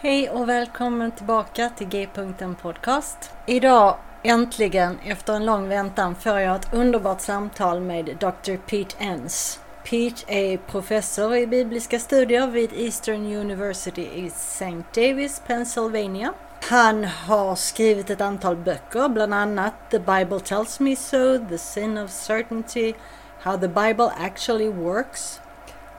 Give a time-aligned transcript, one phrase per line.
[0.00, 3.32] Hej och välkommen tillbaka till G-punkten Podcast.
[3.46, 8.56] Idag äntligen efter en lång väntan får jag ett underbart samtal med Dr.
[8.56, 9.60] Pete Enns.
[9.84, 14.82] Pete är professor i bibliska studier vid Eastern University i St.
[14.94, 16.32] Davis, Pennsylvania.
[16.68, 21.98] Han har skrivit ett antal böcker, bland annat The Bible Tells Me So, The Sin
[21.98, 22.94] of Certainty,
[23.40, 25.40] How the Bible Actually Works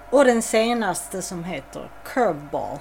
[0.10, 2.78] och den senaste som heter Curveball.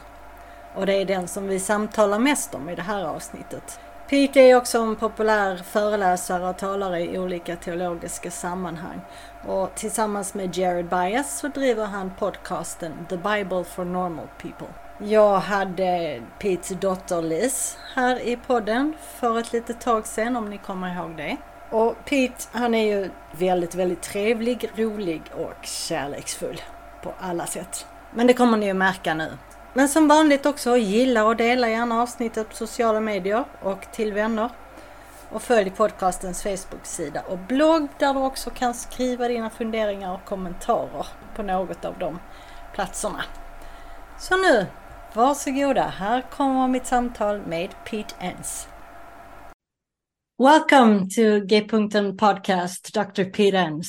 [0.79, 3.81] Och det är den som vi samtalar mest om i det här avsnittet.
[4.09, 9.01] Pete är också en populär föreläsare och talare i olika teologiska sammanhang.
[9.47, 14.67] Och tillsammans med Jared Bias så driver han podcasten The Bible for Normal People.
[14.99, 20.59] Jag hade Petes dotter Liz här i podden för ett litet tag sedan om ni
[20.59, 21.37] kommer ihåg det.
[21.71, 26.61] Och Pete han är ju väldigt, väldigt trevlig, rolig och kärleksfull
[27.03, 27.87] på alla sätt.
[28.11, 29.29] Men det kommer ni att märka nu.
[29.79, 34.51] Men som vanligt också, gilla och dela gärna avsnittet på sociala medier och till vänner.
[35.31, 41.07] Och följ podcastens Facebook-sida och blogg där du också kan skriva dina funderingar och kommentarer
[41.37, 42.19] på något av de
[42.75, 43.25] platserna.
[44.19, 44.67] Så nu,
[45.15, 48.69] varsågoda, här kommer mitt samtal med Pete Ens.
[50.39, 53.25] Welcome to G-punkten podcast, Dr.
[53.25, 53.89] Pete Ens.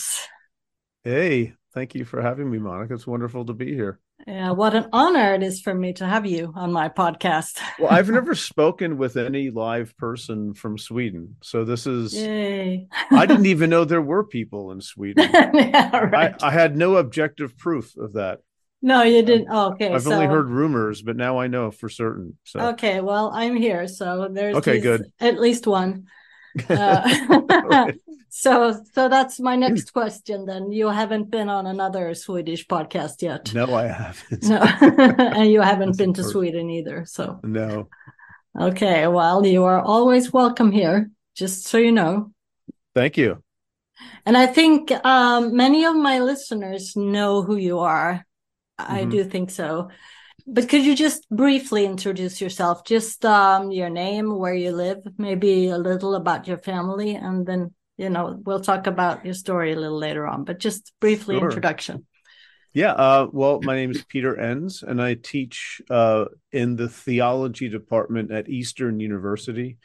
[1.03, 2.93] Hey, thank you for having me, Monica.
[2.93, 3.97] It's wonderful to be here.
[4.27, 7.59] Yeah, what an honor it is for me to have you on my podcast.
[7.79, 11.37] well, I've never spoken with any live person from Sweden.
[11.41, 12.87] So this is Yay.
[13.11, 15.29] I didn't even know there were people in Sweden.
[15.33, 16.35] yeah, right.
[16.41, 18.39] I, I, had no objective proof of that.
[18.81, 19.47] No, you didn't.
[19.49, 19.93] Oh, okay.
[19.93, 20.13] I've so...
[20.13, 22.37] only heard rumors, but now I know for certain.
[22.43, 23.87] So Okay, well, I'm here.
[23.87, 25.11] So there's okay, good.
[25.19, 26.05] at least one.
[26.69, 27.91] Uh,
[28.29, 30.71] so so that's my next question then.
[30.71, 33.53] You haven't been on another swedish podcast yet.
[33.53, 34.43] No i haven't.
[34.43, 34.59] No.
[35.39, 37.39] And you haven't been to sweden either so.
[37.43, 37.89] No.
[38.59, 42.31] Okay well you are always welcome here just so you know.
[42.95, 43.43] Thank you.
[44.25, 48.25] And i think um, many of my listeners know who you are.
[48.77, 49.09] I mm-hmm.
[49.09, 49.89] do think so.
[50.51, 52.83] But could you just briefly introduce yourself?
[52.83, 57.71] Just um, your name where you live maybe a little about your family and then
[57.99, 61.49] you know we'll talk about your story a little later on but just briefly sure.
[61.49, 62.05] introduction.
[62.73, 67.67] Yeah uh, well my name is peter enns and i teach uh, in the theology
[67.67, 69.77] department at eastern university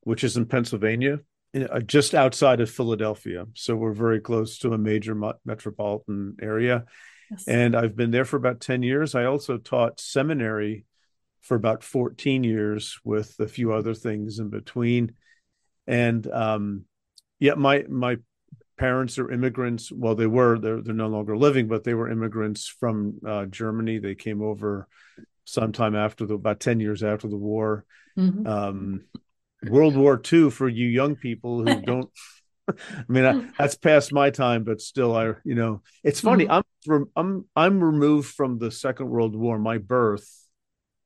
[0.00, 1.20] which is in pennsylvania
[1.54, 3.46] uh, just outside of philadelphia.
[3.54, 5.14] So we're very close to a major
[5.44, 6.84] metropolitan area.
[7.30, 7.44] Yes.
[7.48, 9.14] and i've been there for about 10 years.
[9.14, 10.84] I also taught seminary
[11.40, 15.14] for about 14 years with a few other things in between.
[15.86, 16.84] And um,
[17.44, 18.16] yeah, my my
[18.78, 19.92] parents are immigrants.
[19.92, 20.58] Well, they were.
[20.58, 23.98] They're they're no longer living, but they were immigrants from uh, Germany.
[23.98, 24.88] They came over
[25.44, 27.84] sometime after the about ten years after the war.
[28.18, 28.46] Mm-hmm.
[28.46, 29.04] Um,
[29.68, 32.10] World War II for you young people who don't.
[32.66, 36.46] I mean, I, that's past my time, but still, I you know, it's funny.
[36.46, 36.92] Mm-hmm.
[36.92, 40.26] I'm I'm I'm removed from the Second World War, my birth,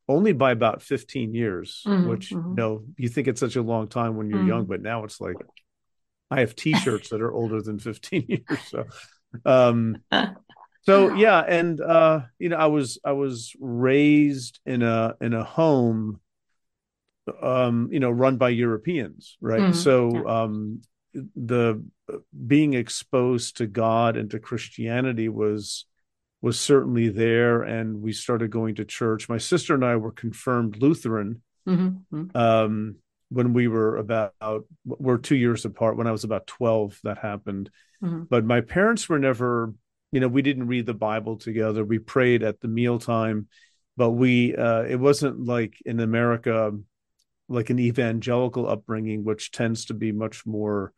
[0.07, 1.83] only by about 15 years.
[1.85, 2.09] Mm-hmm.
[2.09, 2.51] Which mm-hmm.
[2.51, 4.71] you know, you think it's such a long time when you're young, mm-hmm.
[4.71, 5.35] but now it's like
[6.31, 8.61] I have T-shirts that are older than 15 years.
[8.69, 8.85] So,
[9.45, 10.03] um,
[10.83, 15.45] so yeah, and uh, you know, I was I was raised in a in a
[15.45, 16.21] home,
[17.43, 19.61] um, you know, run by Europeans, right?
[19.61, 19.73] Mm-hmm.
[19.73, 20.83] So, um,
[21.13, 21.85] the
[22.47, 25.85] being exposed to God and to Christianity was
[26.41, 29.29] was certainly there, and we started going to church.
[29.29, 31.43] My sister and I were confirmed Lutheran.
[31.67, 32.37] Mm-hmm.
[32.37, 32.97] Um,
[33.31, 34.35] when we were about
[34.85, 35.97] we're two years apart.
[35.97, 37.71] When I was about twelve, that happened.
[38.03, 38.25] Mm-hmm.
[38.31, 39.75] But my parents were never,
[40.13, 41.85] you know, we didn't read the Bible together.
[41.85, 43.49] We prayed at the mealtime,
[43.97, 46.73] but we uh, it wasn't like in America,
[47.49, 50.93] like an evangelical upbringing, which tends to be much more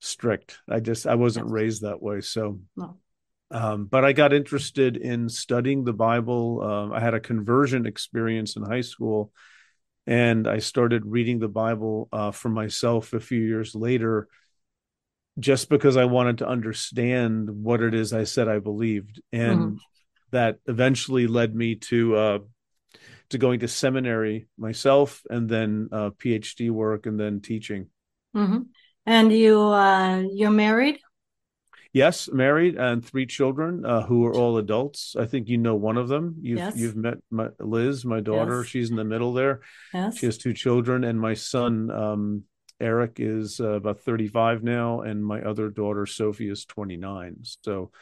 [0.00, 0.58] strict.
[0.68, 2.60] I just I wasn't raised that way, so.
[2.76, 2.98] No.
[3.48, 6.62] Um, but I got interested in studying the Bible.
[6.62, 9.30] Um, I had a conversion experience in high school,
[10.06, 14.28] and I started reading the Bible uh, for myself a few years later,
[15.38, 19.76] just because I wanted to understand what it is I said I believed, and mm-hmm.
[20.30, 22.38] that eventually led me to uh,
[23.30, 27.88] to going to seminary myself, and then uh, PhD work, and then teaching.
[28.34, 28.62] Mm-hmm.
[29.06, 30.98] And you uh, you're married?
[31.96, 35.16] Yes, married and three children uh, who are all adults.
[35.18, 36.34] I think you know one of them.
[36.42, 36.76] You've yes.
[36.76, 38.58] you've met my, Liz, my daughter.
[38.60, 38.66] Yes.
[38.66, 39.62] She's in the middle there.
[39.94, 40.18] Yes.
[40.18, 42.42] She has two children, and my son um,
[42.78, 47.36] Eric is uh, about thirty five now, and my other daughter Sophie is twenty nine.
[47.62, 47.92] So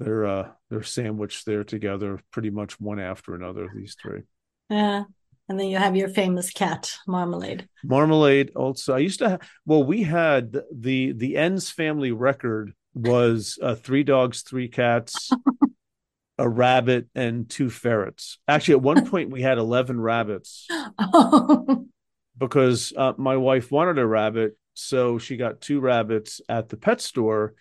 [0.00, 3.70] they're uh, they're sandwiched there together, pretty much one after another.
[3.72, 4.22] These three.
[4.70, 5.04] Yeah.
[5.48, 7.68] And then you have your famous cat, Marmalade.
[7.84, 8.50] Marmalade.
[8.56, 9.28] Also, I used to.
[9.28, 15.30] Have, well, we had the the Enns family record was uh, three dogs, three cats,
[16.38, 18.38] a rabbit, and two ferrets.
[18.48, 20.66] Actually, at one point we had eleven rabbits
[22.38, 27.00] because uh, my wife wanted a rabbit, so she got two rabbits at the pet
[27.00, 27.54] store,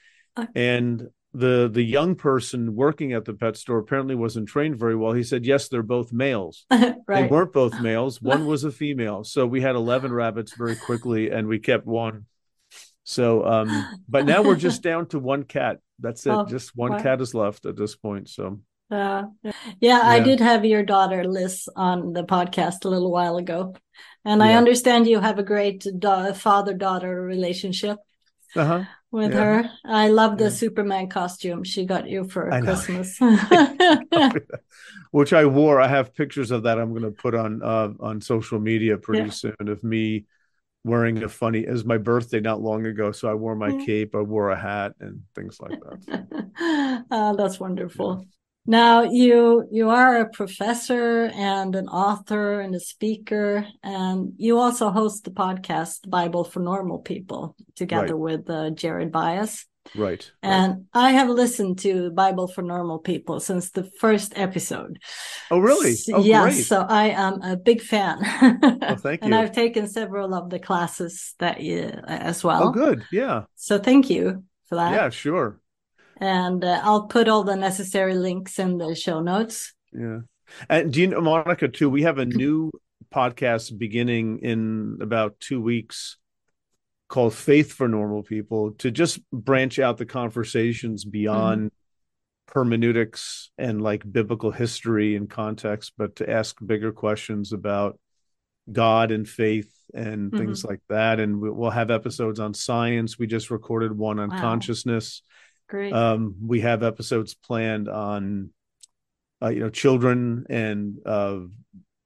[0.56, 5.14] and the the young person working at the pet store apparently wasn't trained very well.
[5.14, 6.66] He said, "Yes, they're both males.
[6.72, 6.96] right.
[7.08, 8.22] They weren't both males.
[8.22, 12.26] One was a female." So we had eleven rabbits very quickly, and we kept one.
[13.10, 15.80] So, um, but now we're just down to one cat.
[15.98, 16.30] That's it.
[16.30, 17.02] Oh, just one wow.
[17.02, 18.30] cat is left at this point.
[18.30, 18.60] So,
[18.92, 23.38] uh, yeah, yeah, I did have your daughter Liz on the podcast a little while
[23.38, 23.74] ago,
[24.24, 24.50] and yeah.
[24.50, 27.98] I understand you have a great da- father-daughter relationship
[28.56, 28.84] uh-huh.
[29.10, 29.40] with yeah.
[29.40, 29.72] her.
[29.86, 33.20] I love the Superman costume she got you for I Christmas,
[35.12, 35.82] which I wore.
[35.82, 36.78] I have pictures of that.
[36.78, 40.26] I'm going to put on uh, on social media pretty soon of me
[40.90, 43.86] wearing a funny as my birthday not long ago so i wore my mm.
[43.86, 48.26] cape i wore a hat and things like that uh, that's wonderful yeah.
[48.66, 54.90] now you you are a professor and an author and a speaker and you also
[54.90, 58.38] host the podcast The bible for normal people together right.
[58.38, 59.66] with uh, jared byas
[59.96, 60.30] Right.
[60.44, 60.84] And right.
[60.94, 65.00] I have listened to Bible for Normal People since the first episode.
[65.50, 65.96] Oh, really?
[66.14, 66.56] Oh, yes.
[66.56, 66.66] Great.
[66.66, 68.20] So I am a big fan.
[68.82, 69.26] oh, thank you.
[69.26, 72.70] and I've taken several of the classes that you as well.
[72.70, 73.06] Oh, good.
[73.12, 73.44] Yeah.
[73.56, 74.94] So thank you for that.
[74.94, 75.60] Yeah, sure.
[76.18, 79.74] And uh, I'll put all the necessary links in the show notes.
[79.94, 80.20] Yeah.
[80.70, 82.72] And do you know, Monica, too, we have a new
[83.14, 86.18] podcast beginning in about two weeks
[87.10, 92.60] called Faith for Normal People to just branch out the conversations beyond mm-hmm.
[92.60, 98.00] hermeneutics and like biblical history and context, but to ask bigger questions about
[98.72, 100.38] God and faith and mm-hmm.
[100.38, 101.20] things like that.
[101.20, 103.18] And we'll have episodes on science.
[103.18, 104.40] We just recorded one on wow.
[104.40, 105.24] consciousness.
[105.68, 105.92] Great.
[105.92, 108.52] Um, we have episodes planned on,
[109.42, 111.40] uh, you know, children and uh,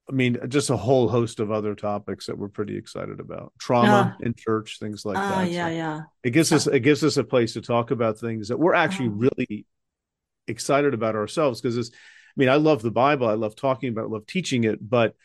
[0.10, 3.54] I mean, just a whole host of other topics that we're pretty excited about.
[3.58, 5.52] Trauma uh, in church, things like uh, that.
[5.52, 6.02] Yeah, so yeah.
[6.24, 9.08] It gives us it gives us a place to talk about things that we're actually
[9.08, 9.66] uh, really
[10.48, 11.92] excited about ourselves because it's.
[11.92, 13.28] I mean, I love the Bible.
[13.28, 14.06] I love talking about.
[14.06, 15.16] it, I love teaching it, but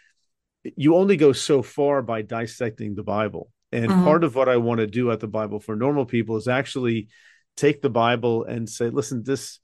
[0.76, 3.50] you only go so far by dissecting the Bible.
[3.72, 4.04] And uh-huh.
[4.04, 7.08] part of what I want to do at the Bible for normal people is actually
[7.56, 9.58] take the Bible and say, listen, this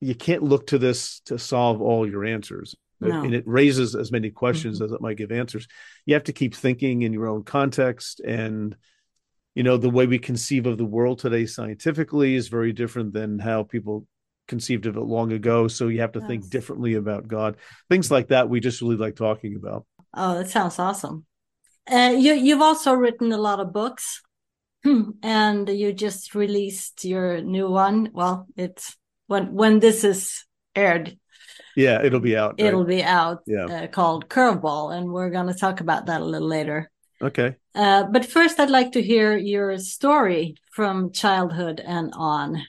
[0.00, 2.74] you can't look to this to solve all your answers
[3.08, 3.22] no.
[3.22, 4.84] and it raises as many questions mm-hmm.
[4.84, 5.66] as it might give answers
[6.06, 8.76] you have to keep thinking in your own context and
[9.54, 13.38] you know the way we conceive of the world today scientifically is very different than
[13.38, 14.06] how people
[14.48, 16.28] conceived of it long ago so you have to yes.
[16.28, 17.56] think differently about god
[17.88, 21.24] things like that we just really like talking about oh that sounds awesome
[21.90, 24.22] uh, you you've also written a lot of books
[25.22, 31.16] and you just released your new one well it's when when this is aired
[31.76, 32.56] yeah, it'll be out.
[32.58, 32.66] Right?
[32.68, 33.42] It'll be out.
[33.46, 33.66] Yeah.
[33.66, 36.90] Uh, called Curveball, and we're going to talk about that a little later.
[37.22, 37.56] Okay.
[37.74, 42.62] Uh, but first, I'd like to hear your story from childhood and on.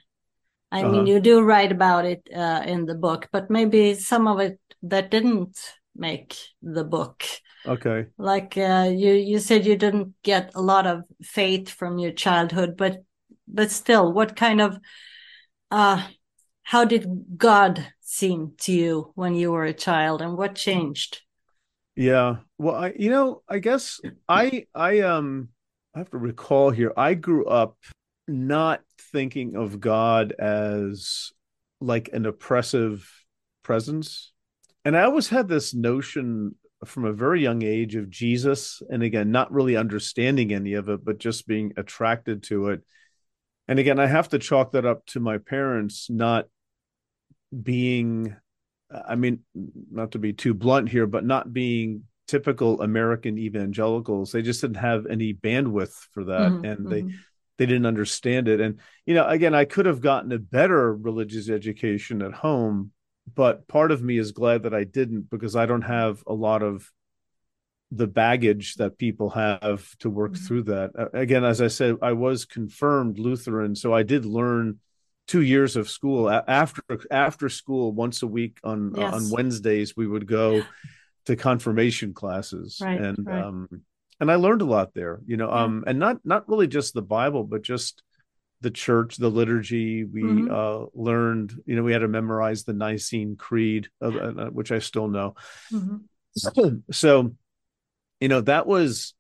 [0.72, 0.92] I uh-huh.
[0.92, 4.60] mean, you do write about it uh, in the book, but maybe some of it
[4.84, 5.58] that didn't
[5.96, 7.24] make the book.
[7.66, 8.08] Okay.
[8.18, 12.76] Like uh, you, you said you didn't get a lot of faith from your childhood,
[12.78, 13.04] but
[13.48, 14.80] but still, what kind of
[15.70, 16.08] uh,
[16.64, 17.06] how did
[17.38, 21.22] God seem to you when you were a child and what changed?
[21.96, 22.38] Yeah.
[22.58, 25.48] Well, I you know, I guess I I um
[25.96, 26.92] I have to recall here.
[26.98, 27.78] I grew up
[28.28, 28.82] not
[29.14, 31.32] thinking of God as
[31.80, 33.10] like an oppressive
[33.64, 34.34] presence.
[34.84, 39.32] And I always had this notion from a very young age of Jesus and again
[39.32, 42.82] not really understanding any of it but just being attracted to it.
[43.70, 46.48] And again, I have to chalk that up to my parents not
[47.52, 48.36] being
[49.08, 49.40] I mean,
[49.92, 54.32] not to be too blunt here, but not being typical American evangelicals.
[54.32, 57.16] They just didn't have any bandwidth for that, mm-hmm, and they mm-hmm.
[57.58, 58.60] they didn't understand it.
[58.60, 62.92] And you know, again, I could have gotten a better religious education at home,
[63.34, 66.64] but part of me is glad that I didn't because I don't have a lot
[66.64, 66.90] of
[67.92, 70.46] the baggage that people have to work mm-hmm.
[70.46, 71.10] through that.
[71.14, 74.80] Again, as I said, I was confirmed Lutheran, so I did learn
[75.28, 79.14] two years of school after after school once a week on yes.
[79.14, 80.62] on Wednesdays we would go
[81.26, 83.44] to confirmation classes right, and right.
[83.44, 83.68] um
[84.20, 85.64] and I learned a lot there you know yeah.
[85.64, 88.04] um and not not really just the bible but just
[88.62, 90.54] the church the liturgy we mm-hmm.
[90.54, 94.80] uh learned you know we had to memorize the Nicene creed uh, uh, which I
[94.80, 95.36] still know
[95.72, 96.78] mm-hmm.
[96.92, 97.36] so
[98.20, 99.14] you know that was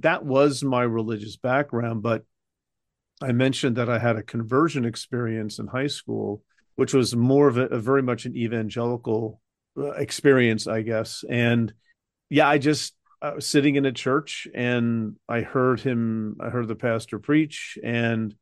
[0.00, 2.24] that was my religious background but
[3.20, 6.42] I mentioned that I had a conversion experience in high school,
[6.76, 9.40] which was more of a, a very much an evangelical
[9.76, 11.24] uh, experience, I guess.
[11.28, 11.72] And
[12.30, 16.68] yeah, I just I was sitting in a church and I heard him, I heard
[16.68, 18.34] the pastor preach, and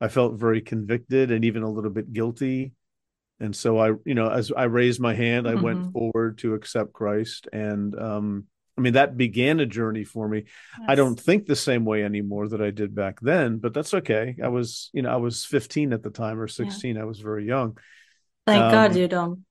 [0.00, 2.72] I felt very convicted and even a little bit guilty.
[3.40, 5.62] And so I, you know, as I raised my hand, I mm-hmm.
[5.62, 7.48] went forward to accept Christ.
[7.52, 8.46] And um,
[8.80, 10.44] I mean, that began a journey for me.
[10.78, 10.88] Yes.
[10.88, 14.36] I don't think the same way anymore that I did back then, but that's okay.
[14.42, 16.96] I was, you know, I was 15 at the time or 16.
[16.96, 17.02] Yeah.
[17.02, 17.76] I was very young.
[18.46, 19.44] Thank um, God you don't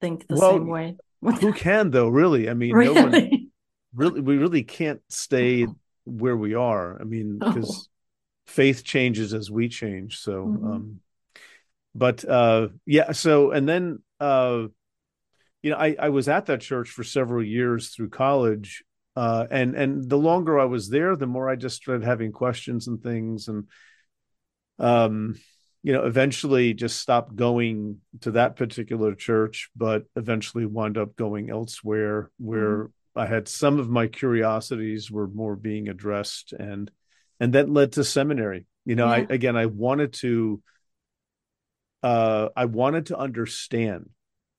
[0.00, 0.96] think the well, same way.
[1.20, 2.50] who can though, really?
[2.50, 2.94] I mean, really?
[2.94, 3.50] no one
[3.94, 5.68] really, we really can't stay
[6.04, 7.00] where we are.
[7.00, 8.50] I mean, because oh.
[8.50, 10.18] faith changes as we change.
[10.18, 10.66] So, mm-hmm.
[10.66, 11.00] um,
[11.94, 14.66] but uh, yeah, so, and then, uh,
[15.62, 18.84] you know, I, I was at that church for several years through college.
[19.14, 22.88] Uh, and and the longer I was there, the more I just started having questions
[22.88, 23.68] and things, and
[24.78, 25.38] um,
[25.82, 31.50] you know, eventually just stopped going to that particular church, but eventually wound up going
[31.50, 33.20] elsewhere where mm-hmm.
[33.20, 36.90] I had some of my curiosities were more being addressed, and
[37.38, 38.66] and that led to seminary.
[38.86, 39.26] You know, yeah.
[39.28, 40.62] I again I wanted to
[42.02, 44.08] uh, I wanted to understand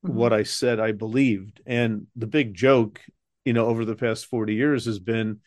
[0.04, 0.16] mm-hmm.
[0.16, 1.62] what I said I believed.
[1.66, 3.02] And the big joke,
[3.46, 5.40] you know, over the past 40 years has been,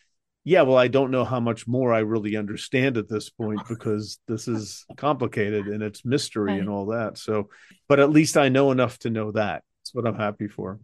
[0.44, 4.18] yeah, well, I don't know how much more I really understand at this point because
[4.28, 6.60] this is complicated and it's mystery right.
[6.60, 7.18] and all that.
[7.18, 7.48] So,
[7.88, 9.64] but at least I know enough to know that.
[9.80, 10.80] That's what I'm happy for.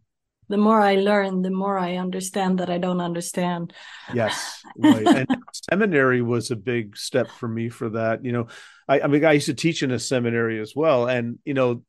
[0.49, 3.73] The more I learn, the more I understand that I don't understand.
[4.13, 5.07] Yes, right.
[5.07, 5.29] and
[5.71, 8.25] seminary was a big step for me for that.
[8.25, 8.47] You know,
[8.89, 11.85] I, I mean, I used to teach in a seminary as well, and you know,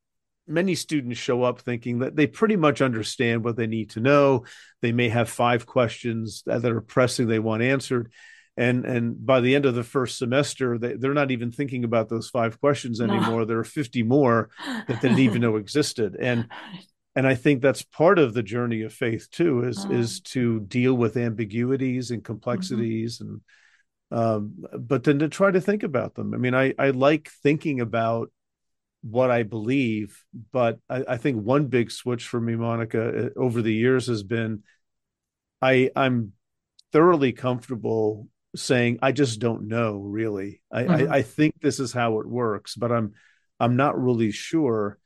[0.47, 4.45] many students show up thinking that they pretty much understand what they need to know.
[4.81, 8.11] They may have five questions that are pressing they want answered.
[8.55, 12.09] And and by the end of the first semester, they, they're not even thinking about
[12.09, 13.39] those five questions anymore.
[13.39, 13.45] No.
[13.45, 16.15] There are 50 more that they didn't even know existed.
[16.19, 16.47] And
[17.15, 19.97] and I think that's part of the journey of faith too, is mm.
[19.97, 23.33] is to deal with ambiguities and complexities mm-hmm.
[23.33, 23.41] and
[24.11, 26.35] um, but then to try to think about them.
[26.35, 28.31] I mean, I I like thinking about
[29.03, 30.23] what I believe.
[30.51, 34.23] But I, I, think one big switch for me, Monica, uh, over the years has
[34.23, 34.63] been
[35.61, 36.33] I I'm
[36.91, 40.61] thoroughly comfortable saying I just don't know really.
[40.71, 41.11] I, mm-hmm.
[41.11, 43.13] I, I think this is how it works, but I'm
[43.59, 44.99] I'm not really sure.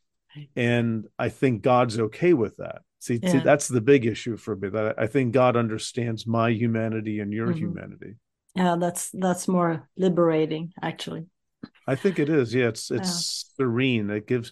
[0.56, 2.82] And I think God's okay with that.
[3.00, 3.32] See, yeah.
[3.32, 4.70] see that's the big issue for me.
[4.70, 7.58] That I think God understands my humanity and your mm-hmm.
[7.58, 8.16] humanity.
[8.54, 11.26] Yeah, that's that's more liberating actually.
[11.88, 12.54] I think it is.
[12.54, 13.10] Yeah, it's it's
[13.60, 13.64] yeah.
[13.64, 14.10] serene.
[14.10, 14.52] It gives,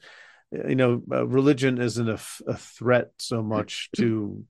[0.52, 4.44] you know, uh, religion isn't a, a threat so much to,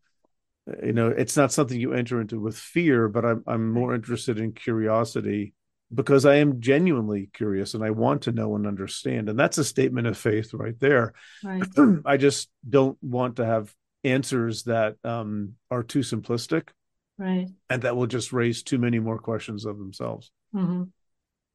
[0.84, 3.10] you know, it's not something you enter into with fear.
[3.10, 5.54] But I'm I'm more interested in curiosity
[5.94, 9.30] because I am genuinely curious and I want to know and understand.
[9.30, 11.14] And that's a statement of faith right there.
[11.44, 11.64] Right.
[12.06, 16.70] I just don't want to have answers that um, are too simplistic.
[17.18, 17.48] Right.
[17.70, 20.32] And that will just raise too many more questions of themselves.
[20.54, 20.84] Mm-hmm.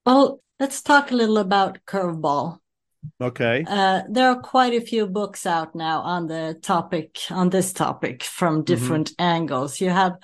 [0.06, 2.58] Well, let's talk a little about Curveball.
[3.20, 3.64] Okay.
[3.66, 8.22] Uh, there are quite a few books out now on the topic, on this topic
[8.22, 8.64] from mm-hmm.
[8.64, 9.22] different mm-hmm.
[9.22, 9.80] angles.
[9.80, 10.18] You have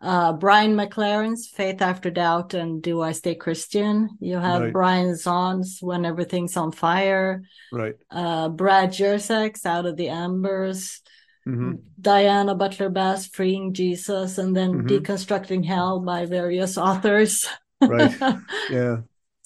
[0.00, 4.10] uh, Brian McLaren's Faith After Doubt and Do I Stay Christian?
[4.20, 4.72] You have right.
[4.72, 7.42] Brian Zahnd's When Everything's on Fire.
[7.72, 7.96] Right.
[8.10, 11.02] Uh, Brad Jersak's Out of the Embers.
[11.48, 11.80] Mhm.
[12.00, 14.88] Diana Butler Bass, Freeing Jesus, and then Mhm.
[14.88, 17.46] Deconstructing Hell by various authors.
[17.80, 18.14] Right.
[18.70, 18.98] Yeah.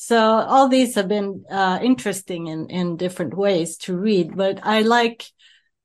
[0.06, 4.82] So all these have been uh, interesting in in different ways to read, but I
[4.82, 5.24] like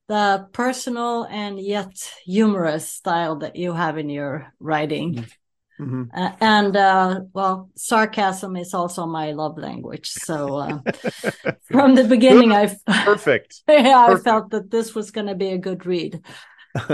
[0.09, 1.93] the personal and yet
[2.25, 5.25] humorous style that you have in your writing.
[5.77, 10.09] hmm Uh, and uh, well, sarcasm is also my love language.
[10.09, 10.79] So uh,
[11.71, 13.63] from the beginning, I Perfect.
[13.69, 16.21] yeah, I felt that this was going to be a good read.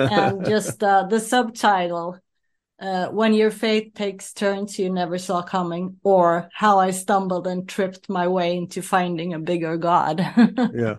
[0.10, 2.20] And just uh, the subtitle,
[2.80, 7.68] uh, "When Your Faith Takes Turns You Never Saw Coming," or "How I Stumbled and
[7.68, 10.20] Tripped My Way into Finding a Bigger God."
[10.74, 10.96] yeah.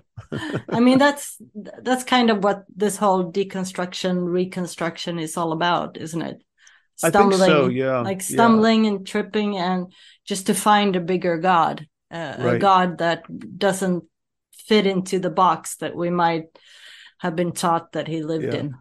[0.68, 6.22] I mean, that's that's kind of what this whole deconstruction, reconstruction is all about, isn't
[6.22, 6.42] it?
[7.02, 7.68] I think so.
[7.68, 8.00] Yeah.
[8.00, 8.34] like Yeah.
[8.34, 9.92] stumbling and tripping and
[10.24, 13.24] just to find a bigger god uh, a god that
[13.58, 14.04] doesn't
[14.52, 16.46] fit into the box that we might
[17.18, 18.60] have been taught that he lived Yeah.
[18.60, 18.74] in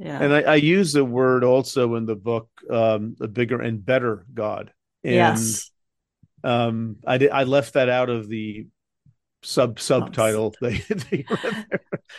[0.00, 3.84] yeah And I, I use the word also in the book, um, a bigger and
[3.84, 4.72] better God.
[5.04, 5.70] And yes
[6.42, 8.66] um, I did, I left that out of the
[9.42, 10.54] sub subtitle.
[10.60, 10.78] They,
[11.10, 11.26] they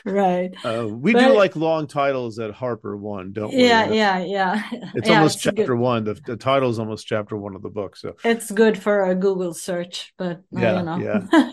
[0.05, 3.67] right Uh, we But- do like long titles at HarperOne, don't we?
[3.67, 4.63] yeah yeah yeah
[4.95, 6.03] It's Yeah, almost it's chapter good, one.
[6.03, 7.95] The, the title is almost chapter one of the book.
[7.97, 11.51] So it's good for a google search but Yeah, you know yeah,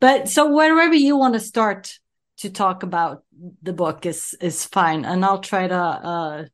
[0.00, 1.98] but so wherever you want to start
[2.40, 3.24] to talk about
[3.62, 6.44] the book is is fine and i'll try to uh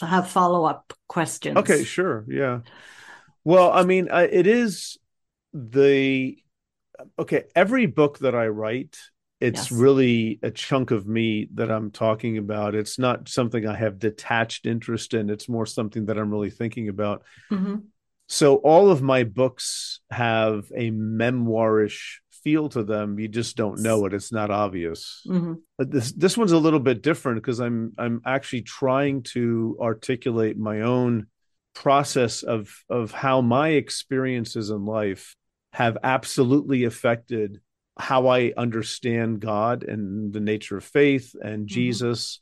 [0.00, 2.60] have follow-up questions okay, sure, yeah.
[3.44, 4.98] Well, I mean, I, it is
[5.52, 6.36] the
[7.18, 7.44] okay.
[7.56, 8.98] Every book that I write,
[9.40, 9.72] it's Yes.
[9.72, 12.74] really a chunk of me that I'm talking about.
[12.74, 15.30] It's not something I have detached interest in.
[15.30, 17.24] It's more something that I'm really thinking about.
[17.50, 17.92] hmm
[18.28, 23.18] So all of my books have a memoirish feel to them.
[23.18, 24.14] You just don't know it.
[24.14, 25.22] It's not obvious.
[25.26, 29.76] hmm But this this one's a little bit different because I'm I'm actually trying to
[29.80, 31.26] articulate my own
[31.74, 35.34] process of of how my experiences in life
[35.72, 37.60] have absolutely affected
[37.98, 42.40] how I understand God and the nature of faith and Jesus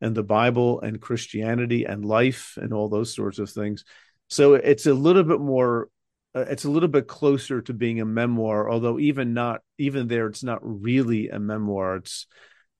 [0.00, 3.84] and the Bible and Christianity and life and all those sorts of things.
[4.28, 5.88] So it's a little bit more
[6.34, 10.26] uh, it's a little bit closer to being a memoir although even not even there
[10.26, 12.26] it's not really a memoir it's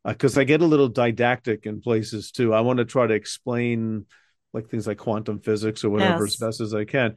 [0.04, 2.52] because I get a little didactic in places too.
[2.52, 4.06] I want to try to explain
[4.52, 6.32] like things like quantum physics or whatever Yes.
[6.32, 7.14] as best as I can.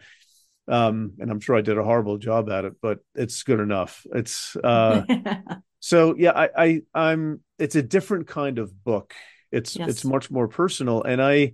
[0.67, 4.05] Um, and I'm sure I did a horrible job at it, but it's good enough.
[4.13, 5.03] It's uh,
[5.79, 6.31] so yeah.
[6.31, 9.13] I, I I'm it's a different kind of book.
[9.51, 9.89] It's Yes.
[9.89, 11.53] it's much more personal, and I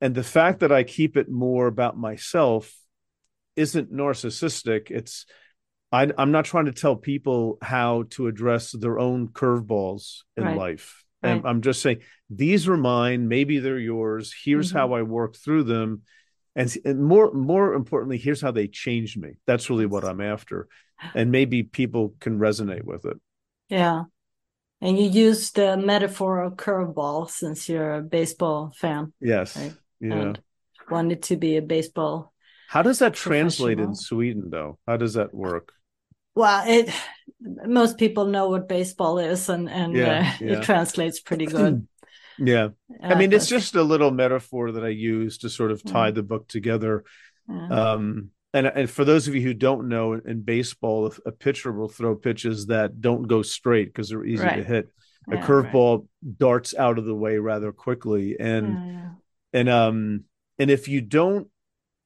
[0.00, 2.72] and the fact that I keep it more about myself
[3.56, 4.90] isn't narcissistic.
[4.90, 5.26] It's
[5.92, 10.56] I, I'm not trying to tell people how to address their own curveballs in Right.
[10.56, 11.04] life.
[11.22, 11.50] And Right.
[11.50, 13.26] I'm just saying these are mine.
[13.26, 14.32] Maybe they're yours.
[14.44, 14.74] Here's Mhm.
[14.76, 16.02] how I work through them,
[16.54, 19.32] and, and more more importantly, here's how they changed me.
[19.46, 20.68] That's really what I'm after,
[21.14, 23.16] and maybe people can resonate with it.
[23.68, 24.04] Yeah.
[24.80, 29.56] And you use the metaphor of curveball since you're a baseball fan Yes.
[29.56, 29.74] Right.
[30.00, 30.14] Yeah.
[30.14, 30.40] and
[30.88, 32.32] wanted to be a baseball.
[32.70, 34.78] How does that translate in Sweden, though?
[34.86, 35.72] How does that work?
[36.36, 36.88] Well, it
[37.66, 40.52] most people know what baseball is, and and Yeah, uh, yeah.
[40.58, 41.86] it translates pretty good.
[42.42, 42.68] Yeah.
[43.02, 46.10] I Uh, mean, it's just a little metaphor that I use to sort of tie
[46.10, 46.14] Mm.
[46.14, 47.04] the book together.
[47.48, 51.88] Um, and and for those of you who don't know, in baseball, a pitcher will
[51.90, 54.88] throw pitches that don't go straight because they're easy to hit.
[55.30, 56.06] A curveball
[56.38, 59.18] darts out of the way rather quickly, and
[59.52, 60.24] and um
[60.58, 61.48] and if you don't,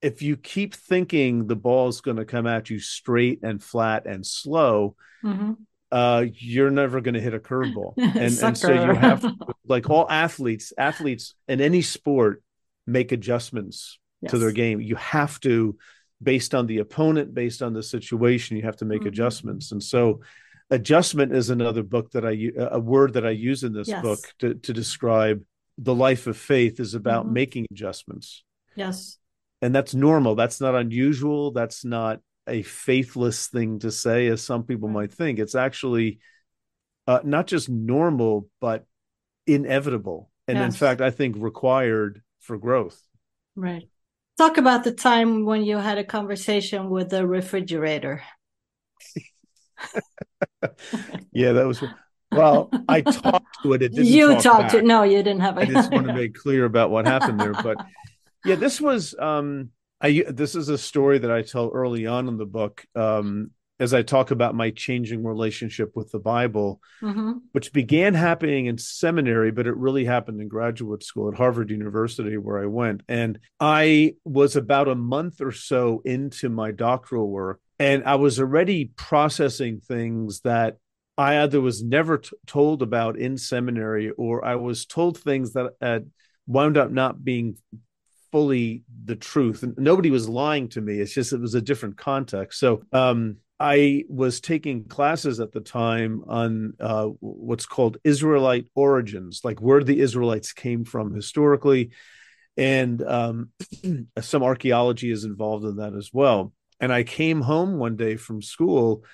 [0.05, 4.25] if you keep thinking the ball's going to come at you straight and flat and
[4.27, 5.57] slow, Mhm.
[5.91, 9.25] uh, you're never going to hit a curveball, and and so you have
[9.67, 12.43] like all athletes, athletes in any sport
[12.87, 14.81] make adjustments to their game.
[14.81, 15.77] You have to,
[16.23, 19.09] based on the opponent, based on the situation, you have to make Mhm.
[19.09, 19.73] adjustments.
[19.73, 20.21] And so,
[20.71, 24.03] adjustment is another book that I a word that I use in this Yes.
[24.03, 25.43] book to to describe
[25.79, 27.33] the life of faith is about Mhm.
[27.33, 28.45] making adjustments,
[28.77, 29.19] Yes.
[29.65, 30.35] And that's normal.
[30.35, 31.51] That's not unusual.
[31.51, 35.39] That's not a faithless thing to say, as some people might think.
[35.39, 36.19] It's actually
[37.07, 38.85] uh, not just normal, but
[39.47, 43.01] inevitable, and in fact, I think required for growth.
[43.57, 43.89] Right.
[44.37, 48.23] Talk about the time when you had a conversation with the refrigerator.
[51.33, 51.83] Yeah, that was
[52.31, 52.71] well.
[52.89, 53.83] I talked to it.
[53.83, 54.87] It you talk talked to back.
[54.87, 57.53] no, you didn't have a I just want to make clear about what happened there.
[57.53, 57.85] But
[58.45, 59.15] yeah, this was.
[59.19, 62.85] Um, I this is a story that I tell early on in the book.
[62.95, 67.33] Um, as I talk about my changing relationship with the Bible, mm-hmm.
[67.53, 72.37] which began happening in seminary, but it really happened in graduate school at Harvard University,
[72.37, 73.03] where I went.
[73.09, 78.39] And I was about a month or so into my doctoral work, and I was
[78.39, 80.77] already processing things that
[81.17, 85.73] I either was never t- told about in seminary or I was told things that
[85.81, 86.11] had
[86.47, 87.57] wound up not being
[88.35, 89.65] fully the truth.
[89.77, 90.99] Nobody was lying to me.
[90.99, 92.59] It's just it was a different context.
[92.59, 99.43] So um, I was taking classes at the time on uh, what's called Israelite origins,
[99.45, 101.93] like where the Israelites came from historically.
[102.57, 103.51] And um,
[104.21, 106.53] some archaeology is involved in that as well.
[106.81, 109.05] And I came home one day from school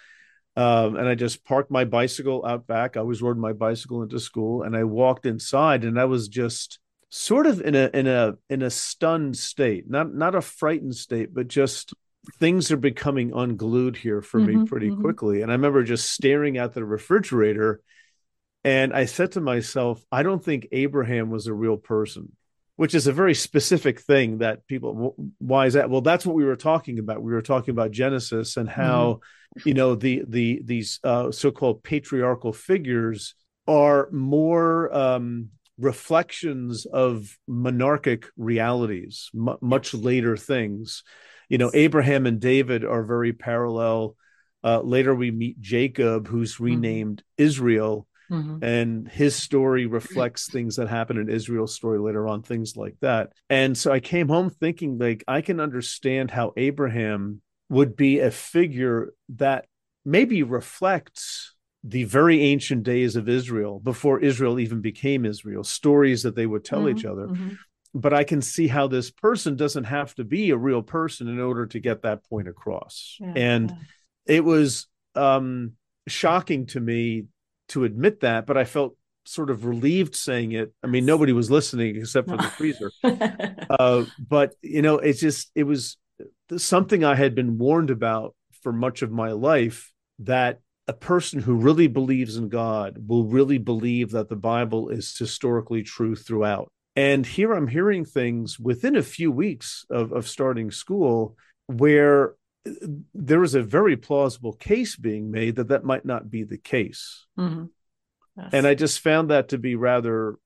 [0.57, 2.97] um, and I just parked my bicycle out back.
[2.97, 6.81] I always rode my bicycle into school, and I walked inside, and I was just
[7.11, 11.35] sort of in a in a in a stunned state, not not a frightened state,
[11.35, 11.93] but just
[12.39, 15.03] things are becoming unglued here for mm-hmm, me pretty mm-hmm.
[15.03, 15.43] quickly.
[15.43, 17.81] And I remember just staring at the refrigerator,
[18.65, 22.33] and I said to myself, I don't think Abraham was a real person
[22.81, 26.47] which is a very specific thing that people why is that well that's what we
[26.47, 29.21] were talking about we were talking about genesis and how
[29.59, 29.69] mm-hmm.
[29.69, 33.35] you know the the these uh, so-called patriarchal figures
[33.69, 41.03] are more um, reflections of monarchic realities m- much later things
[41.49, 44.17] you know abraham and david are very parallel
[44.63, 46.65] uh, later we meet jacob who's mm-hmm.
[46.65, 47.45] renamed mm-hmm.
[47.45, 48.65] israel Mm-hmm.
[48.65, 53.33] And his story reflects things that happen in Israel's story later on, things like that.
[53.49, 58.31] And so I came home thinking, like, I can understand how Abraham would be a
[58.31, 59.67] figure that
[60.05, 66.35] maybe reflects the very ancient days of Israel before Israel even became Israel, stories that
[66.35, 66.99] they would tell mm-hmm.
[66.99, 67.29] each other.
[67.29, 67.51] Mm-hmm.
[67.95, 71.41] But I can see how this person doesn't have to be a real person in
[71.41, 73.17] order to get that point across.
[73.19, 74.37] Yeah, and yeah.
[74.37, 75.73] it was um,
[76.07, 77.25] shocking to me
[77.71, 80.73] to admit that, but I felt sort of relieved saying it.
[80.83, 82.93] I mean, nobody was listening except for the freezer.
[83.03, 85.97] uh, but you know, it's just it was
[86.57, 91.55] something I had been warned about for much of my life that a person who
[91.55, 96.73] really believes in God will really believe that the Bible is historically true throughout.
[96.97, 101.37] And here I'm hearing things within a few weeks of, of starting school
[101.69, 102.35] where
[103.15, 107.25] there is a very plausible case being made that that might not be the case.
[107.39, 107.67] Mm-hmm.
[108.37, 108.51] Yes.
[108.53, 110.39] And I just found that to be rather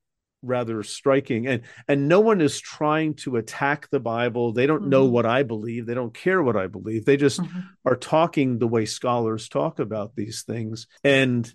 [0.44, 4.90] rather striking and and no one is trying to attack the bible they don't mm-hmm.
[4.90, 7.61] know what i believe they don't care what i believe they just mm-hmm.
[7.85, 11.52] are talking the way scholars talk about these things and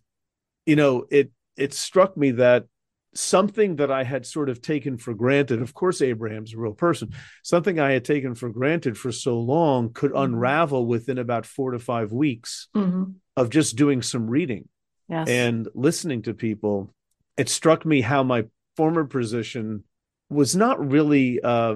[0.66, 2.66] you know it it struck me that
[3.14, 5.62] something that I had sort of taken for granted.
[5.62, 7.14] Of course, Abraham's a real person.
[7.44, 10.34] Something I had taken for granted for so long could mm-hmm.
[10.34, 13.12] unravel within about four to five weeks mm-hmm.
[13.36, 14.68] of just doing some reading
[15.08, 15.28] yes.
[15.28, 16.94] and listening to people.
[17.38, 18.46] It struck me how my
[18.80, 19.84] former position
[20.30, 21.76] was not really uh,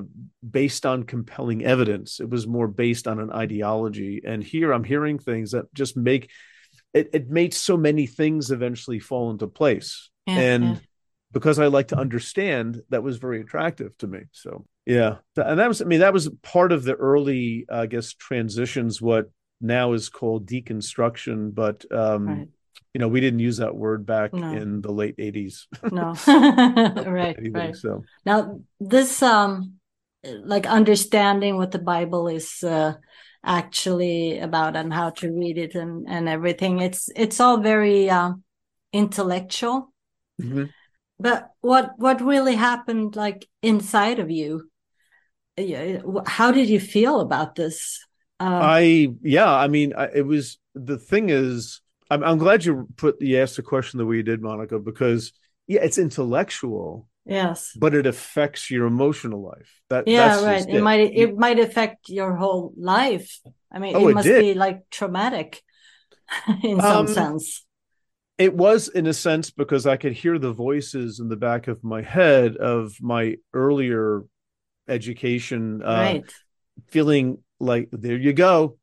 [0.49, 2.21] based on compelling evidence.
[2.21, 4.21] It was more based on an ideology.
[4.25, 6.29] And here I'm hearing things that just make
[6.93, 10.09] it, it made so many things eventually fall into place.
[10.27, 10.75] Yeah, and yeah
[11.33, 14.19] because I like to understand, that was very attractive to me.
[14.31, 18.13] So yeah, and that was I mean that was part of the early, I guess,
[18.13, 19.01] transitions.
[19.01, 22.47] What now is called deconstruction, but um, right.
[22.93, 24.51] You know we didn't use that word back no.
[24.51, 25.65] in the late '80s.
[25.91, 26.15] no,
[27.11, 27.75] right, right.
[27.75, 29.75] So now this um,
[30.23, 32.63] like understanding what the Bible is.
[32.63, 32.95] Uh,
[33.45, 38.31] actually about and how to read it and and everything it's it's all very uh,
[38.93, 39.91] intellectual
[40.41, 40.63] mm-hmm
[41.19, 44.69] but what what really happened like inside of you
[46.25, 48.05] how did you feel about this
[48.39, 51.81] uh, i yeah i mean I, it was the thing is
[52.13, 55.33] I'm, I'm glad you put you asked the question the way you did monica because
[55.67, 60.75] yeah it's intellectual yes but it affects your emotional life that yeah right it.
[60.75, 60.81] it.
[60.81, 63.39] might it might affect your whole life
[63.71, 64.41] i mean oh, it, it must did.
[64.41, 65.61] be like traumatic
[66.63, 67.65] in some um, sense
[68.37, 71.83] it was in a sense because I could hear the voices in the back of
[71.83, 74.23] my head of my earlier
[74.87, 76.33] education, uh, right.
[76.87, 78.77] feeling like there you go,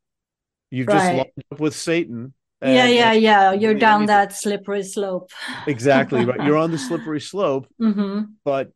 [0.69, 0.95] you've right.
[0.95, 2.33] just lined up with Satan.
[2.61, 3.51] And, yeah, yeah, yeah.
[3.53, 5.31] You're down that slippery slope.
[5.67, 6.43] exactly right.
[6.43, 8.23] You're on the slippery slope, mm-hmm.
[8.43, 8.71] but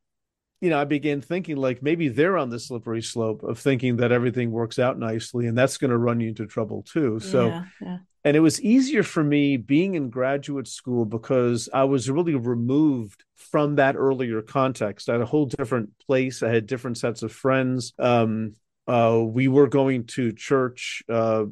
[0.61, 4.11] you know, I began thinking like maybe they're on the slippery slope of thinking that
[4.11, 7.19] everything works out nicely, and that's going to run you into trouble too.
[7.19, 11.83] So, yeah, yeah and it was easier for me being in graduate school because I
[11.83, 15.09] was really removed from that earlier context.
[15.09, 16.41] I had a whole different place.
[16.41, 17.93] I had different sets of friends.
[17.99, 18.55] Um,
[18.87, 21.45] uh, we were going to church uh,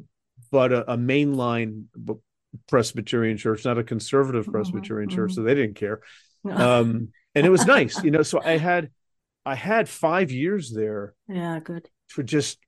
[0.54, 1.86] but a, a mainline
[2.68, 5.34] Presbyterian church, not a conservative Mm-hmm, Presbyterian church, mhm.
[5.34, 6.00] so they didn't care.
[6.44, 6.54] No.
[6.56, 8.22] Um, and it was nice, you know.
[8.22, 8.90] So I had,
[9.44, 11.88] I had five years there yeah, good.
[12.08, 12.58] for just,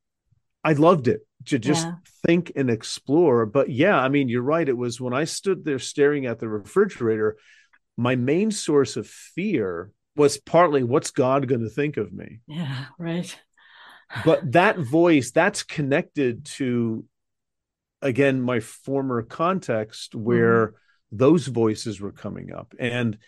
[0.65, 1.95] I loved it to just Yeah.
[2.27, 3.47] think and explore.
[3.47, 4.69] But yeah, I mean, you're right.
[4.69, 7.37] It was when I stood there staring at the refrigerator,
[7.97, 12.87] my main source of fear was partly what's God going to think of me Yeah,
[12.99, 13.31] right.
[14.25, 17.05] but that voice that's connected to
[18.03, 20.75] again my former context where
[21.13, 22.75] those voices were coming up.
[22.79, 23.19] And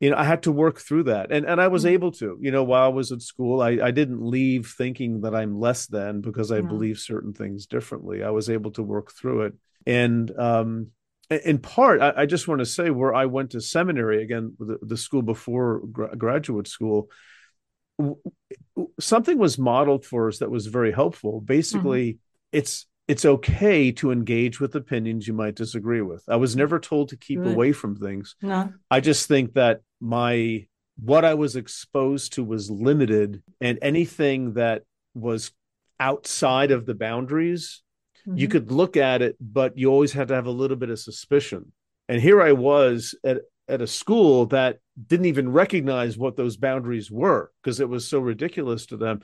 [0.00, 1.32] you know i had to work through that.
[1.32, 1.90] And and i was Mhm.
[1.90, 5.34] able to you know while i was at school i i didn't leave thinking that
[5.34, 6.68] i'm less than because i No.
[6.68, 8.22] believe certain things differently.
[8.22, 9.54] I was able to work through it.
[9.86, 10.88] And um
[11.30, 14.78] in part i, I just want to say where i went to seminary again the,
[14.82, 17.08] the school before gra- graduate school
[17.98, 18.18] w-
[19.00, 21.40] something was modeled for us that was very helpful.
[21.40, 22.18] Basically
[22.52, 27.08] it's it's okay to engage with opinions you might disagree with i was never told
[27.08, 27.52] to keep Good.
[27.54, 28.72] away from things No.
[28.90, 30.66] I just think that my
[30.98, 35.50] what I was exposed to was limited, and anything that was
[36.00, 37.82] outside of the boundaries,
[38.24, 38.50] you Mhm.
[38.50, 41.72] could look at it, but you always had to have a little bit of suspicion.
[42.08, 47.10] And here I was at at a school that didn't even recognize what those boundaries
[47.10, 49.20] were because it was so ridiculous to them.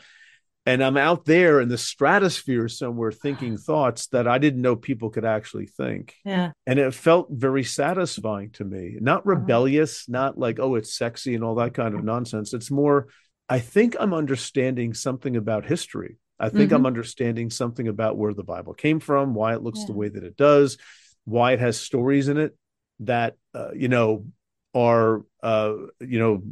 [0.65, 5.11] And I'm out there in the stratosphere somewhere thinking thoughts that I didn't know people
[5.11, 6.15] could actually think.
[6.25, 6.53] Yeah.
[6.67, 8.97] and it felt very satisfying to me.
[9.01, 12.55] Not rebellious not like oh it's sexy and all that kind of nonsense.
[12.55, 13.09] It's more
[13.49, 16.19] i think i'm understanding something about history.
[16.39, 19.93] I think i'm understanding something about where the bible came from why it looks the
[19.93, 20.79] way that it does
[21.25, 22.57] why it has stories in it
[23.01, 24.27] that uh, you know
[24.75, 26.43] are uh, you know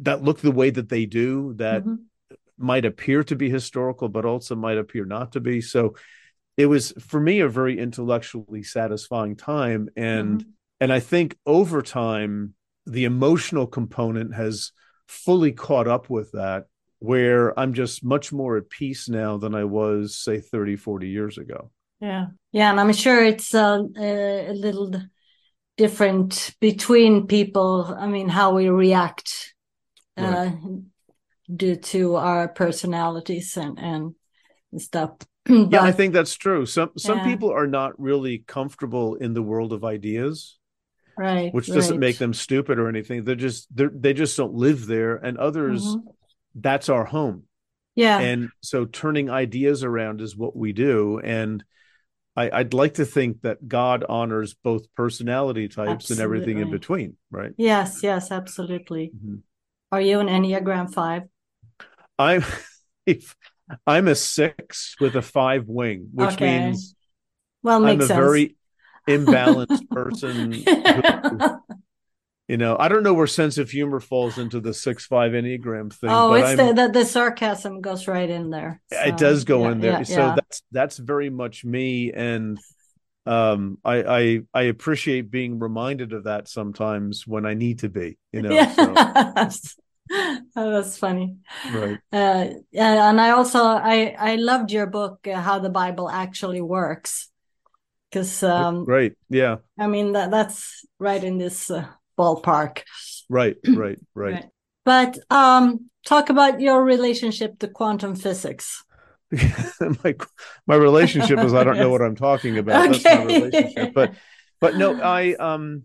[0.00, 1.98] that look the way that they do that Mhm.
[2.58, 5.60] Might appear to be historical, but also might appear not to be.
[5.60, 5.94] So
[6.56, 9.88] it was for me a very intellectually satisfying time.
[9.96, 10.56] And Mhm.
[10.80, 12.54] and I think over time
[12.86, 14.72] the emotional component has
[15.06, 16.66] fully caught up with that,
[17.00, 21.38] where I'm just much more at peace now than I was, say, 30, 40 years
[21.38, 21.70] ago.
[22.00, 22.26] Yeah.
[22.52, 24.92] Yeah, and I'm sure it's uh, a little
[25.76, 27.94] different between people.
[27.98, 29.54] I mean, how we react
[30.16, 30.52] uh, Right.
[31.54, 34.14] Due to our personalities and and
[34.82, 35.12] stuff.
[35.48, 36.66] Yeah, I think that's true.
[36.66, 37.24] Some some Yeah.
[37.24, 40.58] people are not really comfortable in the world of ideas.
[41.16, 42.00] right, which doesn't right.
[42.00, 43.24] make them stupid or anything.
[43.24, 46.02] They're just they're, they just don't live there, and others Mhm.
[46.54, 47.44] that's our home.
[47.94, 51.18] Yeah, And so turning ideas around is what we do.
[51.18, 51.64] And
[52.36, 57.16] I, I'd like to think that God honors both personality types and everything in between,
[57.30, 57.52] right?
[57.56, 59.12] yes, yes, absolutely.
[59.16, 59.42] Mhm.
[59.90, 61.22] Are you an Enneagram five?
[62.18, 62.44] I'm
[63.86, 66.68] I'm a six with a five wing, which Okay.
[66.68, 66.94] means
[67.62, 68.18] Well, I'm a sense.
[68.18, 68.56] very
[69.08, 70.52] imbalanced person.
[70.52, 71.40] who-
[72.48, 75.92] you know, I don't know where sense of humor falls into the six five enneagram
[75.92, 76.10] thing.
[76.10, 78.80] oh, it's the, the the sarcasm goes right in there.
[78.90, 80.34] it does go yeah, in there yeah, so yeah.
[80.34, 82.58] that's that's very much me and
[83.26, 88.16] um I, I i appreciate being reminded of that sometimes when i need to be
[88.32, 88.66] you know
[89.50, 89.68] so,
[90.10, 90.40] Yes.
[90.56, 91.36] Oh, that's funny.
[91.68, 96.60] right Uh, and I also I I loved your book, uh, How the Bible Actually
[96.60, 97.28] Works,
[98.10, 101.86] because um, right yeah I mean that that's right in this uh,
[102.18, 102.82] ballpark.
[103.28, 104.44] right right right
[104.84, 108.84] But um, talk about your relationship to quantum physics.
[110.04, 110.14] my
[110.66, 113.36] my relationship is i don't know what i'm talking about that's my Okay.
[113.40, 114.14] relationship but
[114.60, 115.82] but no i um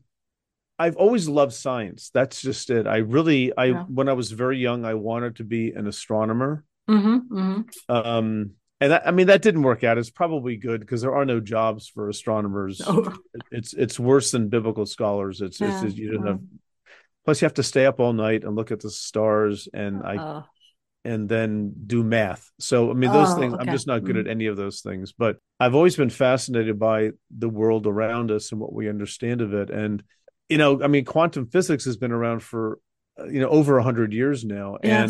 [0.79, 2.09] i've always loved science.
[2.13, 2.87] That's just it.
[2.87, 3.83] I really i Yeah.
[3.83, 6.63] when i was very young i wanted to be an astronomer.
[6.87, 9.97] Hmm hmm um and that, i mean that didn't work out.
[9.97, 12.81] It's probably good because there are no jobs for astronomers.
[12.85, 13.13] Oh,
[13.51, 15.41] it's it's worse than biblical scholars.
[15.41, 16.39] It's it's, Yeah, you don't have
[17.25, 20.17] plus you have to stay up all night and look at the stars and i
[20.19, 20.43] oh,
[21.05, 22.49] and then do math.
[22.59, 24.21] So i mean those Oh, things i'm just not good Mhm.
[24.21, 25.13] at any of those things.
[25.13, 29.53] But i've always been fascinated by the world around us and what we understand of
[29.53, 29.69] it.
[29.69, 30.03] And
[30.49, 32.79] you know i mean quantum physics has been around for
[33.19, 35.09] uh, you know over a 100 years now and.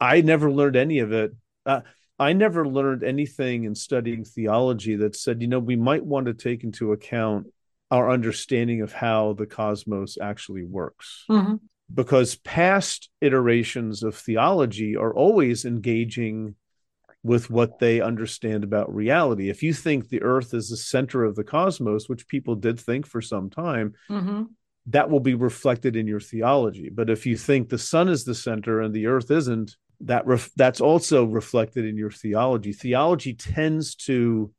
[0.00, 1.34] I never learned any of it.
[1.66, 1.80] Uh,
[2.18, 6.34] I never learned anything in studying theology that said, you know, we might want to
[6.34, 7.48] take into account
[7.90, 11.24] our understanding of how the cosmos actually works.
[11.26, 11.54] hmm
[11.92, 16.54] Because past iterations of theology are always engaging
[17.24, 19.50] with what they understand about reality.
[19.50, 23.06] If you think the earth is the center of the cosmos, which people did think
[23.06, 24.42] for some time, hmm
[24.90, 26.88] that will be reflected in your theology.
[26.88, 30.50] But if you think the sun is the center and the earth isn't, that ref-
[30.56, 32.72] that's also reflected in your theology.
[32.72, 34.52] Theology tends to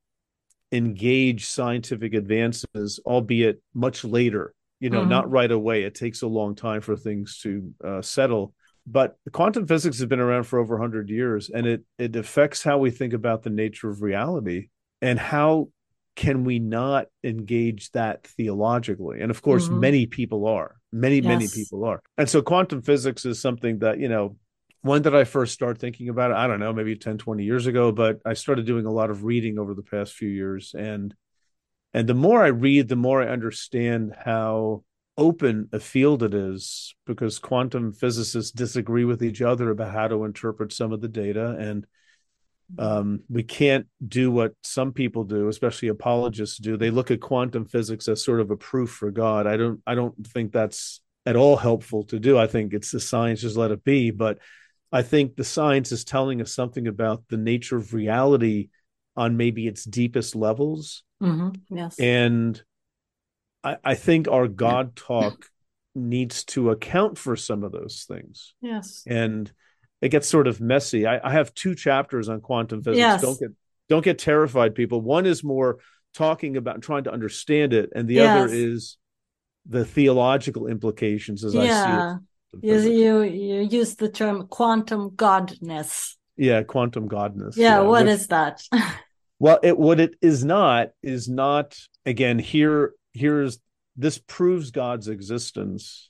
[0.72, 4.54] engage scientific advances, albeit much later.
[4.80, 5.10] You know, mm-hmm.
[5.10, 5.84] not right away.
[5.84, 8.54] It takes a long time for things to uh, settle.
[8.88, 12.78] But quantum physics has been around for over 100 years, and it it affects how
[12.78, 14.70] we think about the nature of reality
[15.02, 15.70] and how
[16.16, 19.22] can we not engage that theologically?
[19.22, 19.80] And of course, mm-hmm.
[19.80, 20.76] many people are.
[20.92, 21.26] Many, yes.
[21.26, 22.02] many people are.
[22.18, 24.36] And so quantum physics is something that, you know,
[24.82, 26.38] when did I first start thinking about it?
[26.38, 29.24] I don't know, maybe 10, 20 years ago, but I started doing a lot of
[29.24, 30.74] reading over the past few years.
[30.78, 31.14] And
[31.94, 34.84] and the more I read, the more I understand how
[35.18, 40.24] open a field it is because quantum physicists disagree with each other about how to
[40.24, 41.58] interpret some of the data.
[41.60, 41.86] And
[42.78, 46.78] um, we can't do what some people do, especially apologists do.
[46.78, 49.48] They look at quantum physics as sort of a proof for God.
[49.48, 52.38] I don't I don't think that's at all helpful to do.
[52.38, 54.12] I think it's the science, just let it be.
[54.12, 54.40] But
[54.92, 58.70] I think the science is telling us something about the nature of reality
[59.16, 61.04] on maybe its deepest levels.
[61.22, 61.76] Mm-hmm.
[61.76, 62.00] Yes.
[62.00, 62.62] And
[63.64, 65.46] I, I think our God talk
[65.94, 68.54] needs to account for some of those things.
[68.62, 69.04] Yes.
[69.06, 69.52] And
[70.02, 71.06] it gets sort of messy.
[71.06, 72.98] I, I have two chapters on quantum physics.
[72.98, 73.22] Yes.
[73.22, 73.50] Don't get
[73.90, 75.02] don't get terrified, people.
[75.02, 75.80] One is more
[76.14, 78.44] talking about trying to understand it, and the yes.
[78.44, 78.98] other is
[79.66, 81.62] the theological implications as yeah.
[81.62, 82.24] I see it
[82.62, 86.16] you, you you use the term quantum godness.
[86.36, 87.58] Yeah, quantum godness.
[87.58, 88.64] Yeah, yeah what which, is that?
[89.40, 93.60] well, it what it is not is not again here here's
[93.96, 96.09] this proves God's existence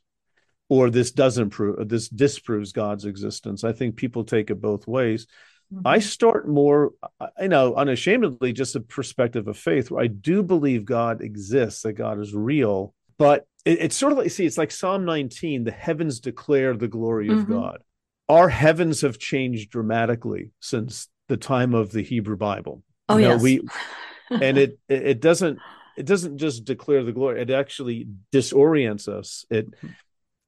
[0.69, 3.63] or this doesn't prove this disproves God's existence.
[3.63, 5.27] I think people take it both ways.
[5.73, 5.85] Mm-hmm.
[5.85, 6.93] I start more,
[7.39, 11.93] you know, unashamedly just a perspective of faith where I do believe God exists, that
[11.93, 15.71] God is real, but it, it's sort of like see it's like psalm 19 the
[15.71, 17.39] heavens declare the glory mm-hmm.
[17.39, 17.83] of god
[18.27, 23.33] our heavens have changed dramatically since the time of the hebrew bible oh you know,
[23.33, 23.41] yes.
[23.41, 23.61] we
[24.31, 25.59] and it it doesn't
[25.97, 29.73] it doesn't just declare the glory it actually disorients us it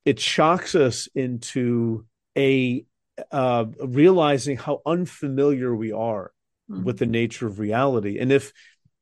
[0.06, 2.06] it shocks us into
[2.38, 2.86] a
[3.32, 6.32] uh, realizing how unfamiliar we are
[6.70, 6.84] mm-hmm.
[6.84, 8.54] with the nature of reality and if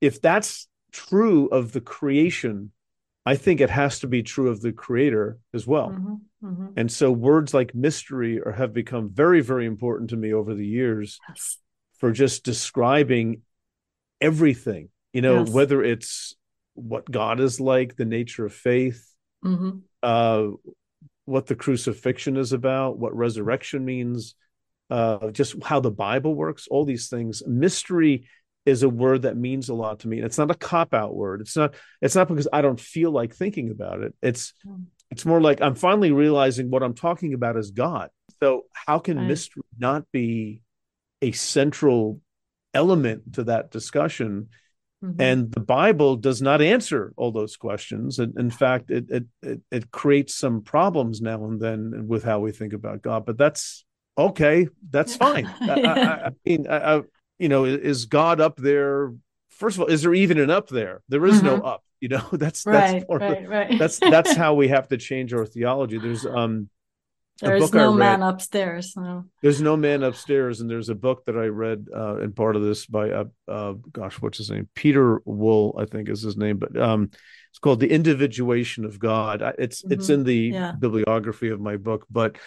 [0.01, 2.71] if that's true of the creation
[3.29, 5.89] I think it has to be true of the creator as well.
[5.89, 6.67] Mm-hmm, mm-hmm.
[6.77, 10.65] And so words like mystery are, have become very, very important to me over the
[10.65, 11.57] years yes.
[11.99, 13.41] for just describing
[14.19, 15.49] everything, you know, yes.
[15.49, 16.35] whether it's
[16.73, 19.13] what God is like, the nature of faith,
[19.45, 19.77] mm-hmm.
[20.01, 20.47] uh,
[21.29, 24.35] what the crucifixion is about, what resurrection means,
[24.89, 27.43] uh, just how the Bible works, all these things.
[27.45, 28.27] Mystery
[28.65, 30.17] is a word that means a lot to me.
[30.17, 31.41] And it's not a cop out word.
[31.41, 34.13] It's not it's not because I don't feel like thinking about it.
[34.21, 34.83] It's hmm.
[35.11, 38.09] it's more like I'm finally realizing what I'm talking about is God.
[38.41, 39.27] So how can right.
[39.27, 40.61] mystery not be
[41.21, 42.21] a central
[42.73, 44.49] element to that discussion?
[45.03, 45.21] Mm-hmm.
[45.21, 48.19] And the Bible does not answer all those questions.
[48.19, 52.39] And in fact, it, it it it creates some problems now and then with how
[52.39, 53.25] we think about God.
[53.25, 53.85] But that's
[54.17, 54.67] okay.
[54.89, 55.45] That's fine.
[55.61, 57.01] I, I, I, mean, I,
[57.37, 59.13] you know, is God up there?
[59.49, 61.01] First of all, is there even an up there?
[61.07, 61.45] There is mm-hmm.
[61.45, 61.83] no up.
[62.01, 63.79] You know, that's right, that's right, the, right.
[63.79, 65.97] that's that's how we have to change our theology.
[65.97, 66.69] There's um
[67.41, 68.93] there's no man upstairs.
[68.95, 69.25] No.
[69.41, 72.63] There's no man upstairs, and there's a book that I read uh, in part of
[72.63, 74.67] this by uh, uh, gosh, what's his name?
[74.75, 77.11] Peter Wool, I think is his name, but um,
[77.49, 79.93] it's called "The Individuation of God." It's mm-hmm.
[79.93, 80.73] it's in the yeah.
[80.77, 82.37] bibliography of my book, but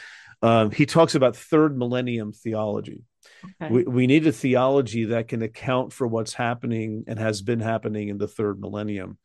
[0.42, 3.02] um, he talks about third millennium theology,
[3.44, 3.72] Okay.
[3.72, 8.08] We, we need a theology that can account for what's happening and has been happening
[8.08, 9.18] in the third millennium.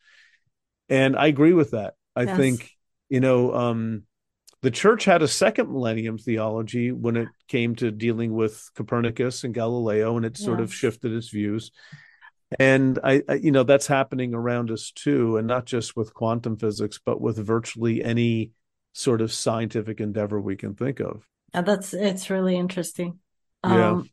[0.89, 1.95] And I agree with that.
[2.15, 2.37] I yes.
[2.37, 2.71] think,
[3.09, 4.03] you know, um,
[4.67, 9.53] the church had a second millennium theology when it came to dealing with Copernicus and
[9.53, 11.71] Galileo, and it sort of shifted its views.
[12.59, 16.57] And I, I, you know, that's happening around us too, and not just with quantum
[16.57, 18.51] physics, but with virtually any
[18.91, 21.25] sort of scientific endeavor we can think of.
[21.53, 23.19] Yeah, that's it's really interesting.
[23.65, 23.91] Yeah.
[23.91, 24.09] Um,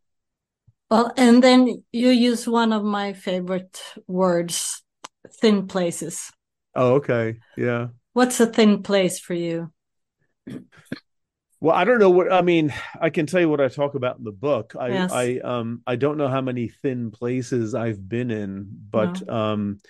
[0.88, 4.84] well, and then you use one of my favorite words,
[5.40, 6.30] thin places.
[6.76, 7.38] Oh, okay.
[7.56, 7.88] Yeah.
[8.12, 9.72] What's a thin place for you?
[11.60, 12.74] Well, I don't know what I mean.
[13.00, 14.74] I can tell you what I talk about in the book.
[14.78, 15.12] I, yes.
[15.12, 19.34] I, um, I don't know how many thin places I've been in, but, no.
[19.34, 19.80] um,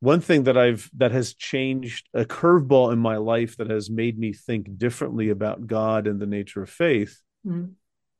[0.00, 4.18] one thing that I've that has changed a curveball in my life that has made
[4.18, 7.70] me think differently about God and the nature of faith mm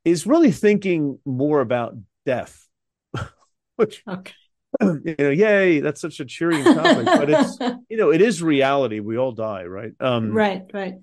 [0.04, 2.66] is really thinking more about death,
[3.76, 4.32] which okay.
[4.80, 7.58] you know, yay, that's such a cheering topic, but it's
[7.90, 9.00] you know, it is reality.
[9.00, 9.92] We all die, right?
[10.00, 10.94] Um, right, right.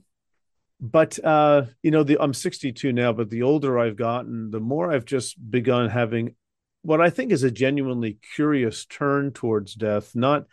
[0.91, 4.91] But uh, you know, the I'm 62 now, but the older I've gotten, the more
[4.91, 6.36] I've just begun having
[6.83, 10.45] what I think is a genuinely curious turn towards death, not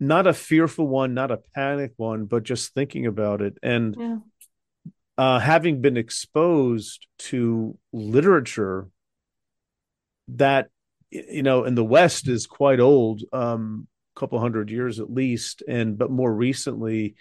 [0.00, 4.18] not a fearful one, not a panic one, but just thinking about it and Yeah.
[5.18, 8.88] uh, having been exposed to literature
[10.28, 10.70] that
[11.10, 13.86] you know in the West is quite old, um,
[14.16, 17.14] a couple hundred years at least, and but more recently,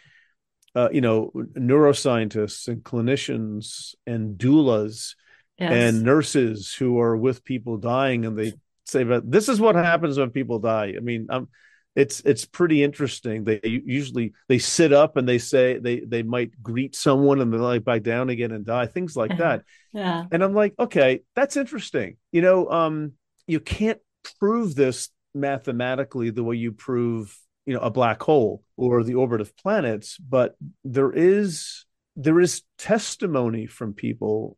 [0.75, 5.15] uh, you know, neuroscientists and clinicians and doulas
[5.59, 5.73] Yes.
[5.73, 8.53] and nurses who are with people dying and they
[8.87, 10.95] say but this is what happens when people die.
[10.97, 11.49] I mean um
[11.95, 13.43] it's it's pretty interesting.
[13.43, 17.57] They usually they sit up and they say they they might greet someone and they
[17.57, 19.63] like back down again and die things like that.
[19.93, 20.23] Yeah.
[20.31, 22.17] and i'm like okay that's interesting.
[22.31, 23.11] You know um
[23.45, 23.99] you can't
[24.39, 29.41] prove this mathematically the way you prove you know a black hole or the orbit
[29.41, 31.85] of planets but there is
[32.15, 34.57] there is testimony from people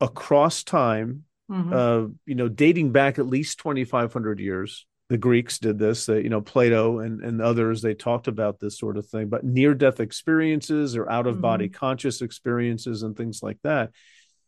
[0.00, 1.72] across time Mhm.
[1.72, 4.86] uh, you know, dating back at least 2,500 years.
[5.08, 8.96] The Greeks did this, you know, Plato and, and others, they talked about this sort
[8.96, 13.58] of thing, but near death experiences or out of body conscious experiences and things like
[13.64, 13.90] that.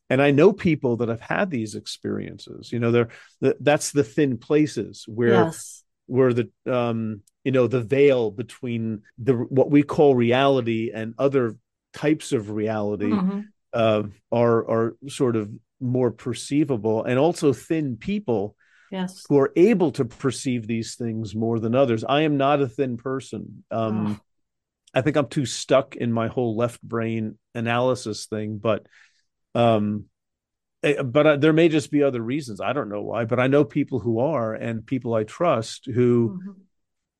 [0.08, 3.08] And I know people that have had these experiences, you know, they're,
[3.40, 5.82] that's the thin places where, yes.
[6.06, 11.56] where the, um, you know, the veil between the, what we call reality and other
[11.92, 13.48] types of reality Mhm.
[13.72, 18.54] uh, are are sort of more perceivable, and also thin people
[18.90, 19.24] Yes.
[19.28, 22.04] who are able to perceive these things more than others.
[22.04, 23.64] I am not a thin person.
[23.70, 24.20] Um, Oh.
[24.94, 28.86] I think I'm too stuck in my whole left brain analysis thing, but
[29.54, 30.04] um,
[30.82, 32.60] eh, but uh, there may just be other reasons.
[32.60, 36.38] I don't know why, but I know people who are, and people I trust who
[36.38, 36.54] Mhm.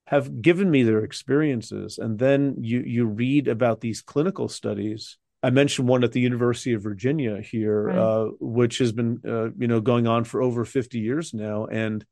[0.06, 1.98] Have given me their experiences.
[1.98, 5.18] And then you you read about these clinical studies.
[5.42, 7.98] I mentioned one at the university of virginia here Right.
[7.98, 11.66] uh, which has been uh, you know going on for over 50 years now.
[11.66, 12.04] And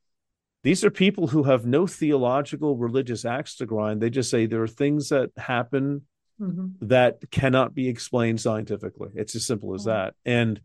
[0.62, 4.00] these are people who have no theological religious axe to grind.
[4.00, 6.02] They just say there are things that happen
[6.40, 6.72] Mhm.
[6.80, 9.10] that cannot be explained scientifically.
[9.14, 10.14] It's as simple as that.
[10.24, 10.60] And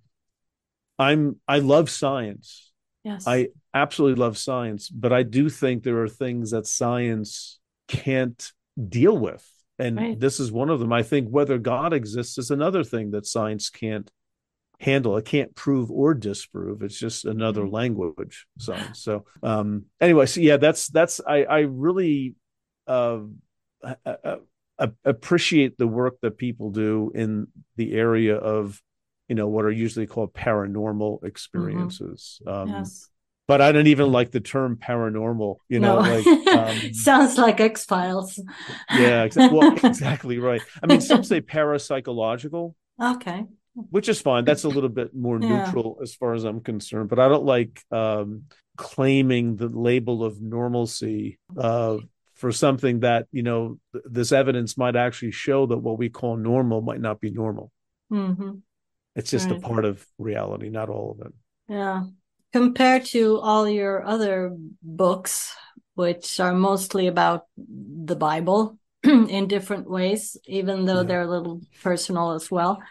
[0.98, 2.72] i'm i love science
[3.06, 3.26] Yes.
[3.28, 8.52] I absolutely love science, but I do think there are things that science can't
[8.90, 9.48] deal with.
[9.78, 10.20] And Right.
[10.20, 10.92] this is one of them.
[10.92, 14.10] I think whether God exists is another thing that science can't
[14.80, 15.16] handle.
[15.18, 16.82] It can't prove or disprove.
[16.82, 17.72] It's just another Mhm.
[17.72, 19.02] language, science.
[19.02, 22.36] So um anyway, so yeah, that's that's I I really
[22.88, 23.20] uh,
[23.84, 24.38] uh,
[24.80, 27.48] uh, appreciate the work that people do in
[27.78, 28.82] the area of
[29.28, 32.42] you know what are usually called paranormal experiences.
[32.48, 33.10] Um yes.
[33.48, 35.58] but I don't even like the term paranormal.
[35.70, 36.10] You know, no.
[36.16, 38.40] like um, sounds like X Files.
[38.92, 40.62] yeah, exa- well, exactly right.
[40.82, 43.46] I mean, some say parapsychological, okay.
[43.92, 44.46] which is fine.
[44.46, 45.66] That's a little bit more Yeah.
[45.66, 47.10] neutral as far as I'm concerned.
[47.10, 48.44] But I don't like um,
[48.78, 51.98] claiming the label of normalcy uh,
[52.34, 56.36] for something that you know th- this evidence might actually show that what we call
[56.38, 57.72] normal might not be normal.
[58.10, 58.52] hmm
[59.16, 61.34] It's just a part of reality, not all of it.
[61.68, 62.06] Yeah.
[62.54, 65.54] Compared to all your other books,
[65.96, 71.04] which are mostly about the Bible in different ways, even though Yeah.
[71.04, 72.82] they're a little personal as well.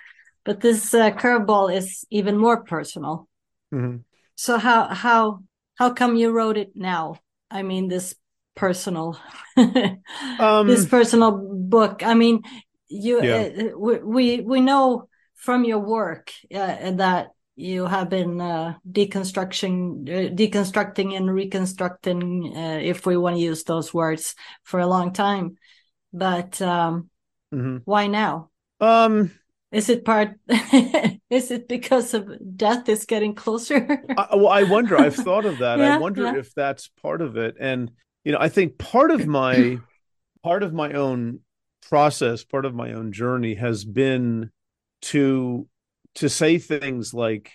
[0.44, 3.28] But this uh, curveball is even more personal.
[3.70, 4.04] Mhm.
[4.36, 5.40] So how how
[5.76, 7.16] how come you wrote it now?
[7.50, 8.14] I mean, this
[8.54, 9.18] personal
[10.38, 12.02] Um, this personal book.
[12.02, 12.42] I mean,
[12.88, 13.48] you Yeah.
[13.72, 15.08] uh, we we we know
[15.44, 22.78] from your work uh, that you have been uh, deconstruction uh, deconstructing and reconstructing, uh,
[22.82, 25.56] if we want to use those words, for a long time.
[26.14, 27.10] But um,
[27.52, 27.82] mhm.
[27.84, 28.50] why now?
[28.80, 29.32] Um,
[29.70, 30.30] Is it part?
[30.48, 34.02] is it because of death is getting closer?
[34.16, 34.96] I, well, I wonder.
[34.96, 35.78] I've thought of that.
[35.84, 36.36] Yeah, I wonder yeah.
[36.36, 37.56] if that's part of it.
[37.60, 37.90] And
[38.24, 39.78] you know, I think part of my
[40.42, 41.40] part of my own
[41.90, 44.50] process, part of my own journey has been
[45.12, 45.68] to
[46.16, 47.52] to say things like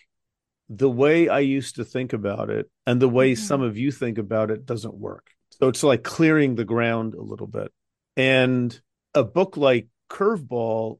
[0.70, 3.38] the way I used to think about it and the way Mhm.
[3.38, 5.32] some of you think about it doesn't work.
[5.52, 7.72] So it's like clearing the ground a little bit.
[8.18, 8.80] And
[9.16, 11.00] a book like Curveball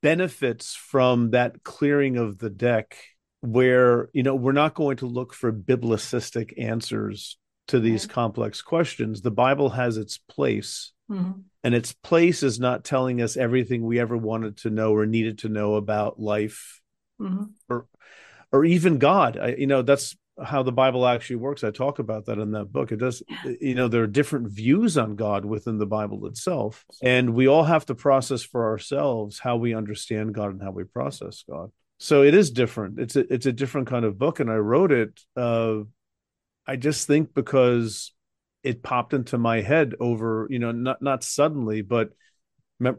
[0.00, 2.96] benefits from that clearing of the deck
[3.40, 7.38] where you know we're not going to look for biblicistic answers
[7.68, 8.14] to these Right.
[8.14, 10.92] complex questions the bible has its place.
[11.10, 11.42] Mhm.
[11.64, 15.38] and its place is not telling us everything we ever wanted to know or needed
[15.40, 16.80] to know about life
[17.20, 17.50] Mhm.
[18.50, 19.36] or even god.
[19.36, 21.62] I, you know that's how the bible actually works.
[21.62, 22.90] I talk about that in that book.
[22.90, 23.22] It does
[23.60, 26.84] you know there are different views on god within the bible itself.
[27.02, 30.84] And we all have to process for ourselves how we understand god and how we
[30.84, 31.70] process god.
[31.98, 32.98] So it is different.
[32.98, 34.40] It's a, it's a different kind of book.
[34.40, 35.80] And i wrote it uh
[36.66, 38.12] I just think because
[38.62, 42.10] it popped into my head over, you know, not not suddenly, but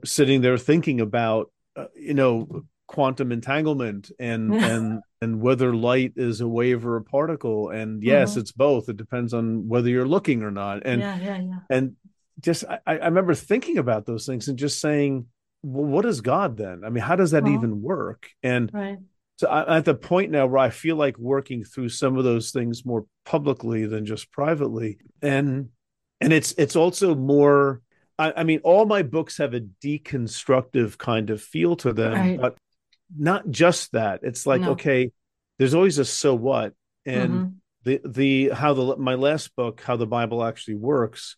[0.04, 6.42] sitting there thinking about, uh, you know, quantum entanglement and and and whether light is
[6.42, 7.70] a wave or a particle.
[7.70, 8.42] And yes, mm-hmm.
[8.42, 8.90] it's both.
[8.90, 10.86] It depends on whether you're looking or not.
[10.86, 11.60] And yeah, yeah, yeah.
[11.70, 11.96] And
[12.40, 15.28] just I, I remember thinking about those things and just saying,
[15.62, 16.84] well, what is God then?
[16.86, 18.30] I mean, how does that well, even work?
[18.42, 18.98] And right.
[19.38, 22.52] So I'm at the point now where I feel like working through some of those
[22.52, 25.00] things more publicly than just privately.
[25.22, 25.70] And
[26.22, 27.82] and it's it's also more
[28.18, 32.40] I, I mean, all my books have a deconstructive kind of feel to them, right.
[32.40, 32.58] but
[33.16, 34.22] not just that.
[34.24, 34.72] It's like, no.
[34.72, 35.12] okay,
[35.58, 36.74] there's always a so what.
[37.06, 37.50] And mm-hmm.
[37.84, 41.36] the the how the my last book, how the Bible actually works,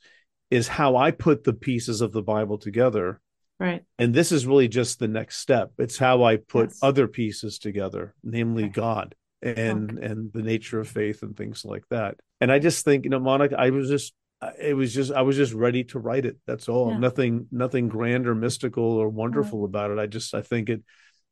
[0.51, 3.19] is how I put the pieces of the Bible together.
[3.59, 3.83] Right.
[3.97, 5.71] And this is really just the next step.
[5.77, 6.79] It's how I put yes.
[6.81, 8.73] other pieces together, namely right.
[8.73, 10.05] God and okay.
[10.05, 12.15] and the nature of faith and things like that.
[12.41, 14.13] And I just think, you know, Monica, I was just
[14.59, 16.37] it was just I was just ready to write it.
[16.45, 16.91] That's all.
[16.91, 16.97] Yeah.
[16.97, 19.69] Nothing nothing grand or mystical or wonderful right.
[19.69, 19.99] about it.
[19.99, 20.83] I just I think it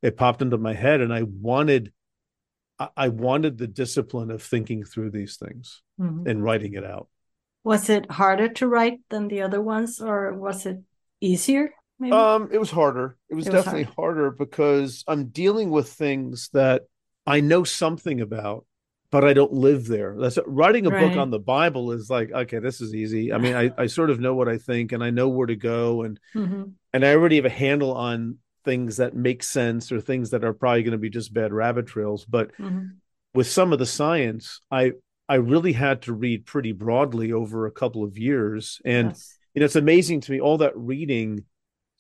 [0.02, 1.92] it popped into my head and I wanted
[2.98, 6.28] I wanted the discipline of thinking through these things mm-hmm.
[6.28, 7.08] and writing it out.
[7.64, 10.80] Was it harder to write than the other ones, or was it
[11.22, 11.74] easier?
[12.04, 12.14] Maybe?
[12.14, 13.18] Um, it was harder.
[13.30, 14.18] It was, it was definitely hard.
[14.18, 16.84] harder because I'm dealing with things that
[17.26, 18.66] I know something about,
[19.10, 20.16] but I don't live there.
[20.18, 21.08] That's writing a right.
[21.08, 23.32] book on the Bible is like, okay, this is easy.
[23.32, 25.56] I mean, I, I sort of know what I think and I know where to
[25.56, 26.64] go and mm-hmm.
[26.92, 30.54] and I already have a handle on things that make sense or things that are
[30.54, 32.26] probably going to be just bad rabbit trails.
[32.26, 32.88] But mm-hmm.
[33.34, 34.94] with some of the science, I
[35.30, 38.82] I really had to read pretty broadly over a couple of years.
[38.84, 39.38] And yes.
[39.54, 41.46] you know, it's amazing to me, all that reading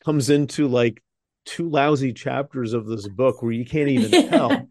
[0.05, 1.01] comes into like
[1.45, 4.67] two lousy chapters of this book where you can't even tell.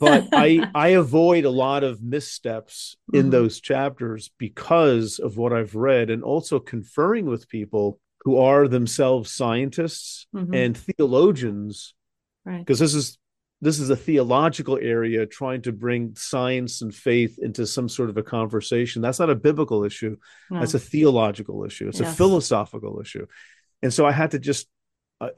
[0.00, 3.30] but I I avoid a lot of missteps in mm-hmm.
[3.30, 9.32] those chapters because of what I've read and also conferring with people who are themselves
[9.32, 10.54] scientists mm-hmm.
[10.54, 11.94] and theologians.
[12.44, 12.58] Right.
[12.58, 13.18] Because this is
[13.62, 18.16] this is a theological area trying to bring science and faith into some sort of
[18.16, 19.02] a conversation.
[19.02, 20.16] That's not a biblical issue.
[20.50, 20.60] No.
[20.60, 21.88] That's a theological issue.
[21.88, 22.10] It's yes.
[22.10, 23.26] a philosophical issue.
[23.82, 24.68] And so I had to just,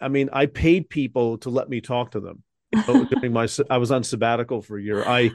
[0.01, 2.43] I mean, I paid people to let me talk to them
[2.86, 5.03] during my, I was on sabbatical for a year.
[5.05, 5.30] I,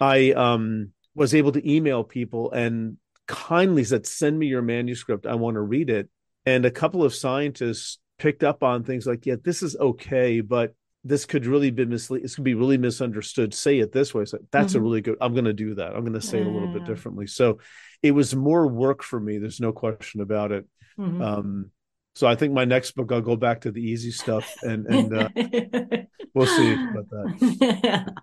[0.00, 5.26] I um, was able to email people and kindly said, send me your manuscript.
[5.26, 6.08] I want to read it.
[6.44, 10.74] And a couple of scientists picked up on things like, yeah, this is okay, but
[11.04, 12.24] this could really be mislead.
[12.24, 13.54] This could be really misunderstood.
[13.54, 14.24] Say it this way.
[14.24, 14.78] So that's mm-hmm.
[14.78, 15.16] a really good.
[15.20, 15.94] I'm going to do that.
[15.94, 17.26] I'm going to say it a little bit differently.
[17.26, 17.58] So
[18.02, 19.38] it was more work for me.
[19.38, 20.66] There's no question about it.
[20.98, 21.22] Mm-hmm.
[21.22, 21.70] Um,
[22.16, 25.14] so I think my next book, I'll go back to the easy stuff, and and
[25.14, 25.28] uh,
[26.34, 27.56] we'll see about that.
[27.60, 28.04] yeah.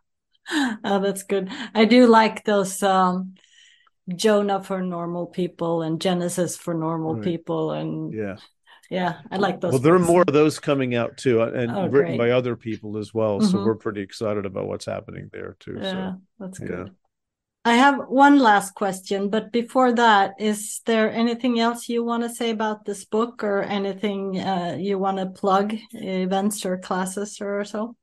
[0.83, 1.49] Oh, that's good.
[1.73, 3.35] I do like those um,
[4.13, 7.23] Jonah for normal people and Genesis for normal right.
[7.23, 8.35] people, and yeah,
[8.89, 9.71] yeah, I like those.
[9.71, 12.57] Well, there are more of those coming out too, uh, and oh, written by other
[12.57, 13.39] people as well.
[13.39, 13.51] Mm-hmm.
[13.51, 15.77] So we're pretty excited about what's happening there too.
[15.79, 16.87] Yeah, so, that's good.
[16.87, 16.93] Yeah.
[17.65, 22.29] I have one last question, but before that, is there anything else you want to
[22.29, 27.63] say about this book or anything uh, you want to plug, events or classes or
[27.63, 27.95] so?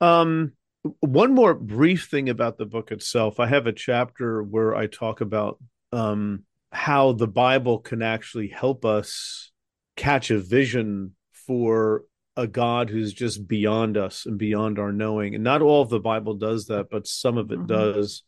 [0.00, 0.52] Um,
[1.00, 3.40] one more brief thing about the book itself.
[3.40, 5.58] I have a chapter where I talk about
[5.90, 9.50] um, how the Bible can actually help us
[9.96, 12.04] catch a vision for
[12.36, 15.34] a God who's just beyond us and beyond our knowing.
[15.34, 17.66] And not all of the Bible does that, but some of it mm-hmm.
[17.66, 18.22] does.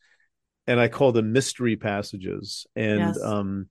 [0.66, 2.66] And I call them mystery passages.
[2.74, 3.22] And yes.
[3.22, 3.68] um,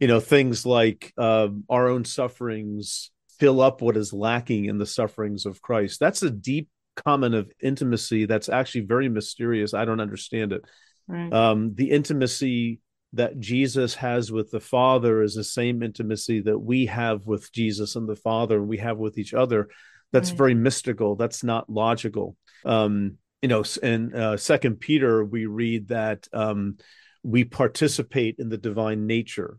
[0.00, 4.86] you know, things like uh, our own sufferings fill up what is lacking in the
[4.86, 6.00] sufferings of Christ.
[6.00, 9.74] That's a deep comment of intimacy that's actually very mysterious.
[9.74, 10.64] I don't understand it.
[11.08, 11.32] Right.
[11.32, 12.80] Um, the intimacy
[13.14, 17.94] that Jesus has with the Father is the same intimacy that we have with Jesus
[17.96, 19.68] and the Father, and we have with each other.
[20.12, 20.38] That's right.
[20.38, 21.16] very mystical.
[21.16, 22.36] That's not logical.
[22.64, 26.78] Um, you know, in uh, Second Peter, we read that um,
[27.22, 29.58] we participate in the divine nature.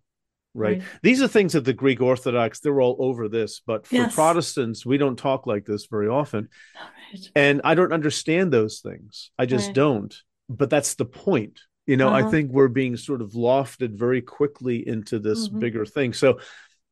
[0.55, 0.79] Right?
[0.79, 0.87] right?
[1.01, 4.13] These are things that the Greek Orthodox they're all over this, but for yes.
[4.13, 7.31] Protestants, we don't talk like this very often, right.
[7.35, 9.31] and I don't understand those things.
[9.37, 10.15] I just don't.
[10.49, 12.27] But that's the point you know uh-huh.
[12.27, 15.59] i think we're being sort of lofted very quickly into this mm-hmm.
[15.59, 16.39] bigger thing so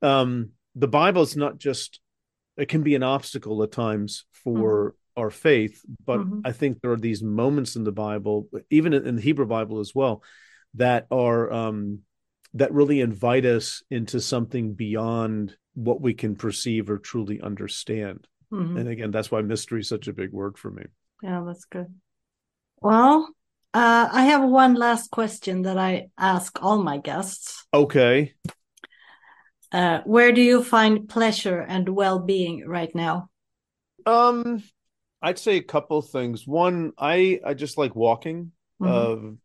[0.02, 2.00] um the bible is not just
[2.58, 5.22] it can be an obstacle at times for mm-hmm.
[5.22, 6.42] our faith but mm-hmm.
[6.46, 9.94] i think there are these moments in the bible even in the hebrew bible as
[9.96, 10.24] well
[10.76, 12.00] that are um
[12.54, 18.78] that really invite us into something beyond what we can perceive or truly understand mm-hmm.
[18.78, 20.84] and again that's why mystery is such a big word for me
[21.24, 21.88] yeah that's good
[22.82, 23.30] well
[23.74, 27.66] Uh, I have one last question that I ask all my guests.
[27.74, 28.34] Okay.
[29.72, 33.30] Uh, where do you find pleasure and well-being right now?
[34.06, 34.64] Um,
[35.22, 36.46] I'd say a couple things.
[36.46, 38.52] One, I I just like walking.
[38.82, 39.38] Mhm.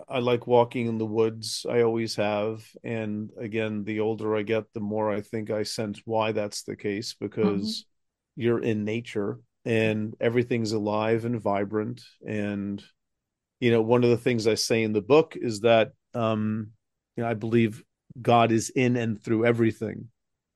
[0.00, 1.64] Uh, I like walking in the woods.
[1.68, 2.66] I always have.
[2.82, 6.74] And again, the older I get, the more I think I sense why that's the
[6.74, 7.84] case because
[8.34, 12.02] you're in nature and everything's alive and vibrant.
[12.26, 12.82] And,
[13.62, 16.72] you know, one of the things I say in the book is that, um,
[17.16, 17.84] you know, I believe
[18.20, 20.08] God is in and through everything,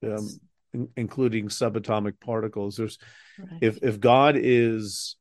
[0.02, 0.28] um,
[0.74, 2.76] in- including subatomic particles.
[2.76, 2.98] There's,
[3.38, 3.58] Right.
[3.60, 5.14] if if God is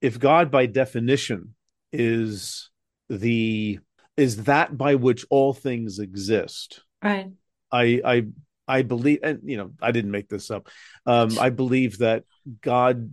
[0.00, 1.56] if God by definition
[1.92, 2.70] is
[3.08, 3.80] the
[4.16, 7.32] is that by which all things exist Right.
[7.72, 8.26] I I
[8.68, 10.68] I believe and you know I didn't make this up
[11.06, 12.24] um I believe that
[12.60, 13.12] God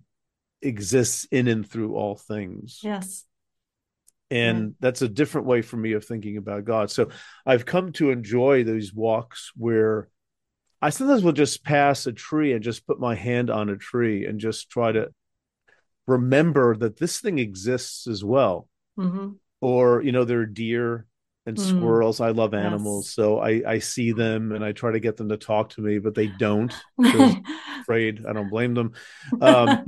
[0.61, 3.23] exists in and through all things Yes.
[4.29, 6.91] And that's a different way for me of thinking about God.
[6.91, 7.09] So
[7.45, 10.09] I've come to enjoy these walks where
[10.81, 14.25] I sometimes will just pass a tree and just put my hand on a tree
[14.25, 15.09] and just try to
[16.07, 18.67] remember that this thing exists as well.
[18.97, 21.05] hmm Or, you know, there are deer
[21.45, 21.61] and Mm.
[21.61, 22.19] squirrels.
[22.19, 23.07] I love animals.
[23.07, 23.15] Yes.
[23.15, 25.99] So I, I see them and I try to get them to talk to me,
[25.99, 26.73] but they don't
[27.83, 28.25] afraid.
[28.25, 28.93] I don't blame them.
[29.41, 29.79] Um,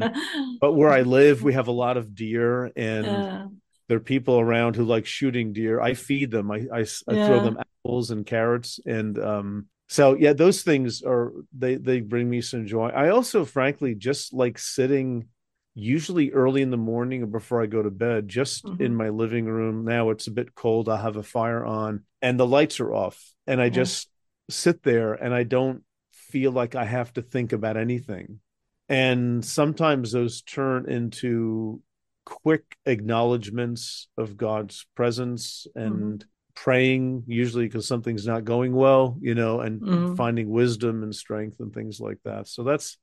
[0.62, 3.48] but where I live, we have a lot of deer and yeah.
[3.90, 5.82] There are people around who like shooting deer.
[5.82, 6.52] I feed them.
[6.52, 11.34] I I, I throw them apples and carrots, and um, so yeah, those things are
[11.58, 12.90] they they bring me some joy.
[12.90, 15.28] I also, frankly, just like sitting,
[15.76, 18.96] usually early in the morning or before I go to bed, just in Mhm.
[18.96, 19.86] my living room.
[19.86, 20.90] Now it's a bit cold.
[20.90, 23.74] I have a fire on, and the lights are off, and I Yeah.
[23.76, 24.10] just
[24.50, 25.84] sit there, and I don't
[26.14, 28.40] feel like I have to think about anything.
[28.88, 31.82] And sometimes those turn into
[32.30, 36.24] quick acknowledgments of God's presence and
[36.56, 40.18] praying, usually because something's not going well, you know, and Mhm.
[40.18, 42.48] finding wisdom and strength and things like that.
[42.48, 42.98] So that's,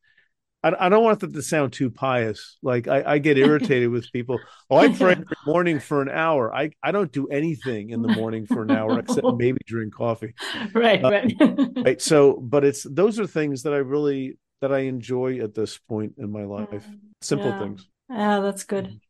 [0.62, 2.58] I, I don't want that to sound too pious.
[2.62, 4.46] Like I, I get irritated with people.
[4.70, 6.52] Oh, I pray every morning for an hour.
[6.52, 10.34] I, I don't do anything in the morning for an hour except maybe drink coffee.
[10.74, 11.04] right.
[11.04, 11.36] Uh, Right.
[11.84, 12.02] Right.
[12.02, 16.14] So, but it's those are things that I really that I enjoy at this point
[16.18, 16.88] in my life.
[17.20, 17.58] Simple Yeah.
[17.58, 17.88] things.
[18.10, 19.00] Yeah, that's good.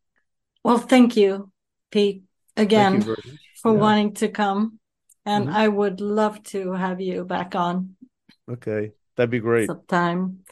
[0.66, 1.52] Well, thank you,
[1.92, 2.24] Pete,
[2.56, 3.14] again you
[3.62, 3.78] for Yeah.
[3.78, 4.80] wanting to come.
[5.24, 5.54] And Mhm.
[5.54, 7.94] I would love to have you back on
[8.50, 9.68] Okay, that'd be great.
[9.68, 10.42] sometime.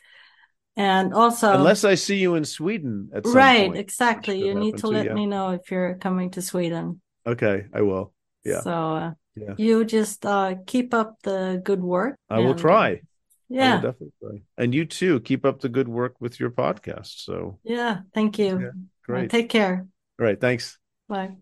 [0.76, 3.78] And also, Unless I see you in Sweden at some right, point.
[3.78, 4.38] exactly.
[4.46, 5.14] You need to let yeah.
[5.14, 7.00] me know if you're coming to Sweden.
[7.26, 8.14] Okay, I will.
[8.44, 8.60] Yeah.
[8.60, 9.54] So uh, Yeah.
[9.58, 12.14] you just uh, keep up the good work.
[12.30, 13.02] I will and, try.
[13.48, 14.42] Yeah, will definitely try.
[14.58, 17.24] And you too, keep up the good work with your podcast.
[17.26, 18.02] So yeah.
[18.14, 18.60] Thank you.
[18.60, 19.30] Yeah, Uh, great.
[19.30, 19.86] Take care.
[20.20, 20.74] All right, thanks.
[21.08, 21.36] Bye.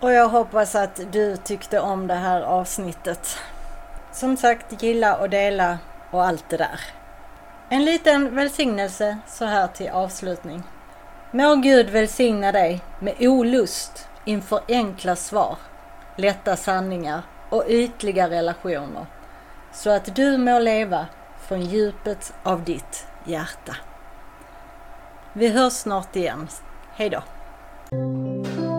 [0.00, 3.38] Och jag hoppas att du tyckte om det här avsnittet.
[4.12, 5.78] Som sagt, gilla och dela
[6.10, 6.80] och allt det där.
[7.68, 10.62] En liten välsignelse så här till avslutning.
[11.30, 15.56] Må Gud välsigna dig med olust inför enkla svar,
[16.16, 19.06] lätta sanningar och ytliga relationer.
[19.72, 21.06] Så att du må leva
[21.48, 23.76] från djupet av ditt hjärta.
[25.32, 26.48] Vi hörs snart igen.
[26.94, 27.10] Hej
[27.90, 28.75] Thank you.